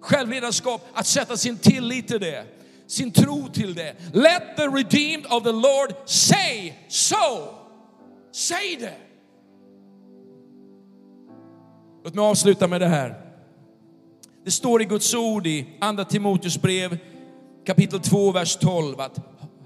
Självledarskap, 0.00 0.86
att 0.94 1.06
sätta 1.06 1.36
sin 1.36 1.58
tillit 1.58 2.08
till 2.08 2.20
det, 2.20 2.61
sin 2.92 3.12
tro 3.12 3.48
till 3.48 3.74
det. 3.74 3.94
Let 4.12 4.56
the 4.56 4.66
redeemed 4.66 5.26
of 5.26 5.42
the 5.42 5.52
Lord 5.52 5.94
say 6.04 6.72
so. 6.88 7.16
Säg 8.32 8.76
det. 8.80 8.94
Låt 12.04 12.14
mig 12.14 12.24
avsluta 12.24 12.68
med 12.68 12.80
det 12.80 12.88
här. 12.88 13.14
Det 14.44 14.50
står 14.50 14.82
i 14.82 14.84
Guds 14.84 15.14
ord 15.14 15.46
i 15.46 15.66
Andra 15.80 16.04
Timoteus 16.04 16.62
brev 16.62 16.98
kapitel 17.66 18.00
2, 18.00 18.32
vers 18.32 18.56
12 18.56 19.00
att 19.00 19.18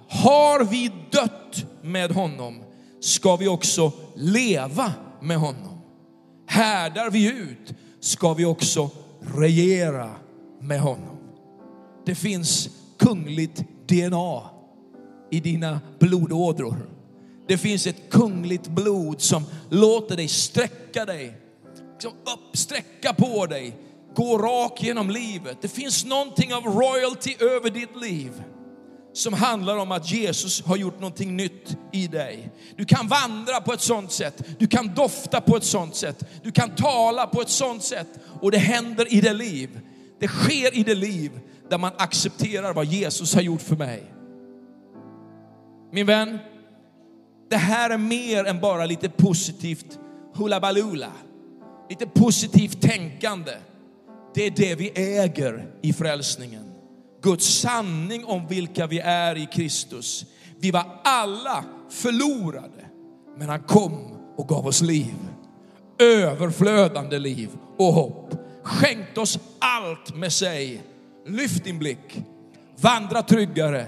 har 0.08 0.64
vi 0.64 0.92
dött 1.10 1.66
med 1.82 2.10
honom 2.10 2.62
ska 3.00 3.36
vi 3.36 3.48
också 3.48 3.92
leva 4.14 4.92
med 5.20 5.36
honom. 5.36 5.80
Härdar 6.46 7.10
vi 7.10 7.32
ut 7.32 7.74
ska 8.00 8.34
vi 8.34 8.44
också 8.44 8.90
regera 9.20 10.10
med 10.60 10.80
honom. 10.80 11.16
Det 12.06 12.14
finns 12.14 12.68
kungligt 13.06 13.64
DNA 13.88 14.42
i 15.30 15.40
dina 15.40 15.80
blodådror. 15.98 16.88
Det 17.48 17.58
finns 17.58 17.86
ett 17.86 18.10
kungligt 18.10 18.68
blod 18.68 19.20
som 19.20 19.44
låter 19.70 20.16
dig 20.16 20.28
sträcka 20.28 21.04
dig, 21.04 21.38
liksom 21.92 22.10
upp, 22.10 22.56
sträcka 22.56 23.12
på 23.12 23.46
dig, 23.46 23.76
gå 24.14 24.38
rakt 24.38 24.82
genom 24.82 25.10
livet. 25.10 25.58
Det 25.60 25.68
finns 25.68 26.04
någonting 26.04 26.54
av 26.54 26.64
royalty 26.64 27.34
över 27.40 27.70
ditt 27.70 27.96
liv 28.02 28.42
som 29.12 29.32
handlar 29.32 29.76
om 29.76 29.92
att 29.92 30.12
Jesus 30.12 30.62
har 30.62 30.76
gjort 30.76 31.00
någonting 31.00 31.36
nytt 31.36 31.76
i 31.92 32.06
dig. 32.06 32.50
Du 32.76 32.84
kan 32.84 33.08
vandra 33.08 33.60
på 33.60 33.72
ett 33.72 33.80
sånt 33.80 34.12
sätt, 34.12 34.42
du 34.58 34.66
kan 34.66 34.94
dofta 34.94 35.40
på 35.40 35.56
ett 35.56 35.64
sånt 35.64 35.96
sätt, 35.96 36.24
du 36.42 36.52
kan 36.52 36.70
tala 36.74 37.26
på 37.26 37.40
ett 37.40 37.50
sånt 37.50 37.82
sätt 37.82 38.08
och 38.40 38.50
det 38.50 38.58
händer 38.58 39.14
i 39.14 39.20
det 39.20 39.32
liv. 39.32 39.80
Det 40.20 40.28
sker 40.28 40.74
i 40.74 40.82
det 40.82 40.94
liv 40.94 41.30
där 41.70 41.78
man 41.78 41.92
accepterar 41.96 42.74
vad 42.74 42.84
Jesus 42.84 43.34
har 43.34 43.42
gjort 43.42 43.62
för 43.62 43.76
mig. 43.76 44.12
Min 45.92 46.06
vän, 46.06 46.38
det 47.50 47.56
här 47.56 47.90
är 47.90 47.98
mer 47.98 48.44
än 48.44 48.60
bara 48.60 48.86
lite 48.86 49.08
positivt 49.08 49.98
hulabalula, 50.34 51.12
lite 51.90 52.06
positivt 52.06 52.82
tänkande. 52.82 53.52
Det 54.34 54.46
är 54.46 54.50
det 54.50 54.74
vi 54.74 54.90
äger 54.90 55.66
i 55.82 55.92
frälsningen. 55.92 56.72
Guds 57.22 57.46
sanning 57.46 58.24
om 58.24 58.46
vilka 58.46 58.86
vi 58.86 58.98
är 58.98 59.36
i 59.36 59.46
Kristus. 59.46 60.26
Vi 60.58 60.70
var 60.70 60.84
alla 61.04 61.64
förlorade, 61.90 62.84
men 63.36 63.48
han 63.48 63.60
kom 63.60 63.98
och 64.36 64.48
gav 64.48 64.66
oss 64.66 64.82
liv. 64.82 65.14
Överflödande 65.98 67.18
liv 67.18 67.50
och 67.76 67.92
hopp. 67.92 68.34
Skänkt 68.62 69.18
oss 69.18 69.38
allt 69.58 70.16
med 70.16 70.32
sig. 70.32 70.82
Lyft 71.28 71.64
din 71.64 71.78
blick, 71.78 72.24
vandra 72.80 73.22
tryggare, 73.22 73.86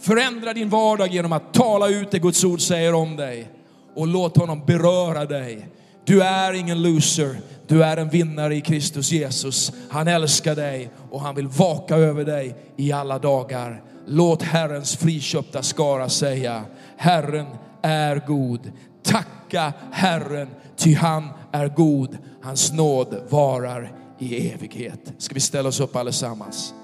förändra 0.00 0.52
din 0.52 0.68
vardag 0.68 1.08
genom 1.08 1.32
att 1.32 1.54
tala 1.54 1.88
ut 1.88 2.10
det 2.10 2.18
Guds 2.18 2.44
ord 2.44 2.60
säger 2.60 2.94
om 2.94 3.16
dig 3.16 3.50
och 3.94 4.06
låt 4.06 4.36
honom 4.36 4.62
beröra 4.66 5.24
dig. 5.24 5.68
Du 6.04 6.22
är 6.22 6.52
ingen 6.52 6.82
loser, 6.82 7.40
du 7.66 7.84
är 7.84 7.96
en 7.96 8.08
vinnare 8.08 8.56
i 8.56 8.60
Kristus 8.60 9.12
Jesus. 9.12 9.72
Han 9.90 10.08
älskar 10.08 10.54
dig 10.54 10.90
och 11.10 11.20
han 11.20 11.34
vill 11.34 11.48
vaka 11.48 11.96
över 11.96 12.24
dig 12.24 12.56
i 12.76 12.92
alla 12.92 13.18
dagar. 13.18 13.82
Låt 14.06 14.42
Herrens 14.42 14.96
friköpta 14.96 15.62
skara 15.62 16.08
säga, 16.08 16.62
Herren 16.96 17.46
är 17.82 18.22
god. 18.26 18.72
Tacka 19.02 19.72
Herren, 19.92 20.48
ty 20.76 20.94
han 20.94 21.28
är 21.52 21.68
god. 21.68 22.18
Hans 22.42 22.72
nåd 22.72 23.22
varar 23.28 23.92
i 24.18 24.50
evighet. 24.50 25.12
Ska 25.18 25.34
vi 25.34 25.40
ställa 25.40 25.68
oss 25.68 25.80
upp 25.80 25.96
allesammans? 25.96 26.74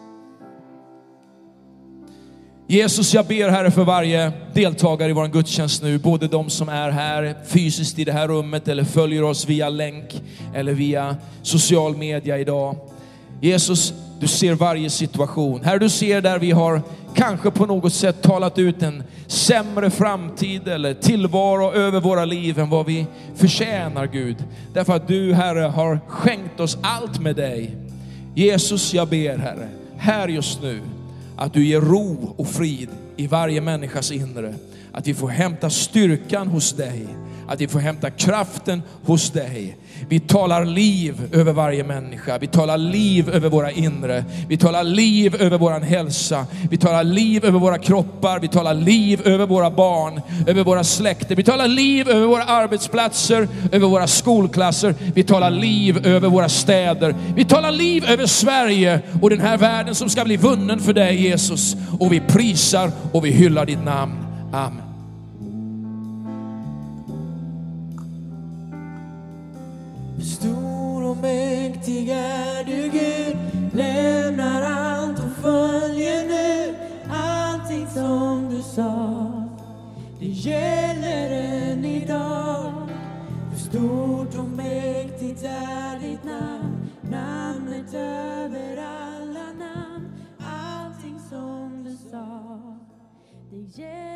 Jesus, 2.66 3.14
jag 3.14 3.26
ber 3.26 3.48
Herre 3.48 3.70
för 3.70 3.84
varje 3.84 4.32
deltagare 4.54 5.10
i 5.10 5.12
vår 5.12 5.26
gudstjänst 5.26 5.82
nu, 5.82 5.98
både 5.98 6.28
de 6.28 6.50
som 6.50 6.68
är 6.68 6.90
här 6.90 7.34
fysiskt 7.46 7.98
i 7.98 8.04
det 8.04 8.12
här 8.12 8.28
rummet 8.28 8.68
eller 8.68 8.84
följer 8.84 9.22
oss 9.22 9.48
via 9.48 9.68
länk 9.68 10.22
eller 10.54 10.72
via 10.72 11.16
social 11.42 11.96
media 11.96 12.38
idag. 12.38 12.76
Jesus, 13.40 13.94
du 14.20 14.26
ser 14.26 14.54
varje 14.54 14.90
situation. 14.90 15.64
Herre, 15.64 15.78
du 15.78 15.88
ser 15.88 16.20
där 16.20 16.38
vi 16.38 16.50
har 16.50 16.82
kanske 17.14 17.50
på 17.50 17.66
något 17.66 17.92
sätt 17.92 18.22
talat 18.22 18.58
ut 18.58 18.82
en 18.82 19.02
sämre 19.26 19.90
framtid 19.90 20.68
eller 20.68 20.94
tillvaro 20.94 21.72
över 21.72 22.00
våra 22.00 22.24
liv 22.24 22.58
än 22.58 22.70
vad 22.70 22.86
vi 22.86 23.06
förtjänar 23.36 24.06
Gud. 24.06 24.36
Därför 24.72 24.96
att 24.96 25.08
du 25.08 25.34
Herre 25.34 25.60
har 25.64 26.00
skänkt 26.08 26.60
oss 26.60 26.78
allt 26.82 27.20
med 27.20 27.36
dig. 27.36 27.76
Jesus, 28.34 28.94
jag 28.94 29.08
ber 29.08 29.38
Herre, 29.38 29.68
här 29.96 30.28
just 30.28 30.62
nu, 30.62 30.80
att 31.36 31.52
du 31.52 31.66
ger 31.66 31.80
ro 31.80 32.34
och 32.36 32.48
frid 32.48 32.88
i 33.16 33.26
varje 33.26 33.60
människas 33.60 34.12
inre. 34.12 34.54
Att 34.92 35.06
vi 35.06 35.14
får 35.14 35.28
hämta 35.28 35.70
styrkan 35.70 36.48
hos 36.48 36.72
dig. 36.72 37.06
Att 37.48 37.60
vi 37.60 37.68
får 37.68 37.78
hämta 37.78 38.10
kraften 38.10 38.82
hos 39.04 39.30
dig. 39.30 39.76
Vi 40.08 40.20
talar 40.20 40.64
liv 40.64 41.28
över 41.32 41.52
varje 41.52 41.84
människa. 41.84 42.38
Vi 42.38 42.46
talar 42.46 42.78
liv 42.78 43.28
över 43.28 43.48
våra 43.48 43.70
inre. 43.70 44.24
Vi 44.48 44.56
talar 44.56 44.84
liv 44.84 45.36
över 45.42 45.58
våran 45.58 45.82
hälsa. 45.82 46.46
Vi 46.70 46.76
talar 46.76 47.04
liv 47.04 47.44
över 47.44 47.58
våra 47.58 47.78
kroppar. 47.78 48.40
Vi 48.40 48.48
talar 48.48 48.74
liv 48.74 49.20
över 49.24 49.46
våra 49.46 49.70
barn, 49.70 50.20
över 50.46 50.64
våra 50.64 50.84
släkter. 50.84 51.36
Vi 51.36 51.42
talar 51.42 51.68
liv 51.68 52.08
över 52.08 52.26
våra 52.26 52.44
arbetsplatser, 52.44 53.48
över 53.72 53.88
våra 53.88 54.06
skolklasser. 54.06 54.94
Vi 55.14 55.22
talar 55.22 55.50
liv 55.50 56.06
över 56.06 56.28
våra 56.28 56.48
städer. 56.48 57.14
Vi 57.36 57.44
talar 57.44 57.72
liv 57.72 58.04
över 58.08 58.26
Sverige 58.26 59.00
och 59.22 59.30
den 59.30 59.40
här 59.40 59.58
världen 59.58 59.94
som 59.94 60.08
ska 60.08 60.24
bli 60.24 60.36
vunnen 60.36 60.80
för 60.80 60.92
dig 60.92 61.22
Jesus. 61.22 61.76
Och 62.00 62.12
vi 62.12 62.20
prisar 62.20 62.90
och 63.12 63.24
vi 63.24 63.30
hyllar 63.30 63.66
ditt 63.66 63.84
namn. 63.84 64.14
Amen. 64.52 64.83
Sa. 78.74 79.48
Det 80.18 80.26
gäller 80.26 81.30
än 81.30 81.84
idag. 81.84 82.72
hur 83.50 83.58
stort 83.58 84.38
och 84.38 84.50
mäktigt 84.56 85.42
är 85.42 85.98
ditt 86.00 86.24
namn, 86.24 86.90
namnet 87.02 87.94
över 87.94 88.76
alla 88.76 89.46
namn. 89.58 90.08
Allting 90.38 91.18
som 91.30 91.84
du 91.84 91.96
sa, 92.10 92.58
det 93.50 93.82
gäller 93.82 94.13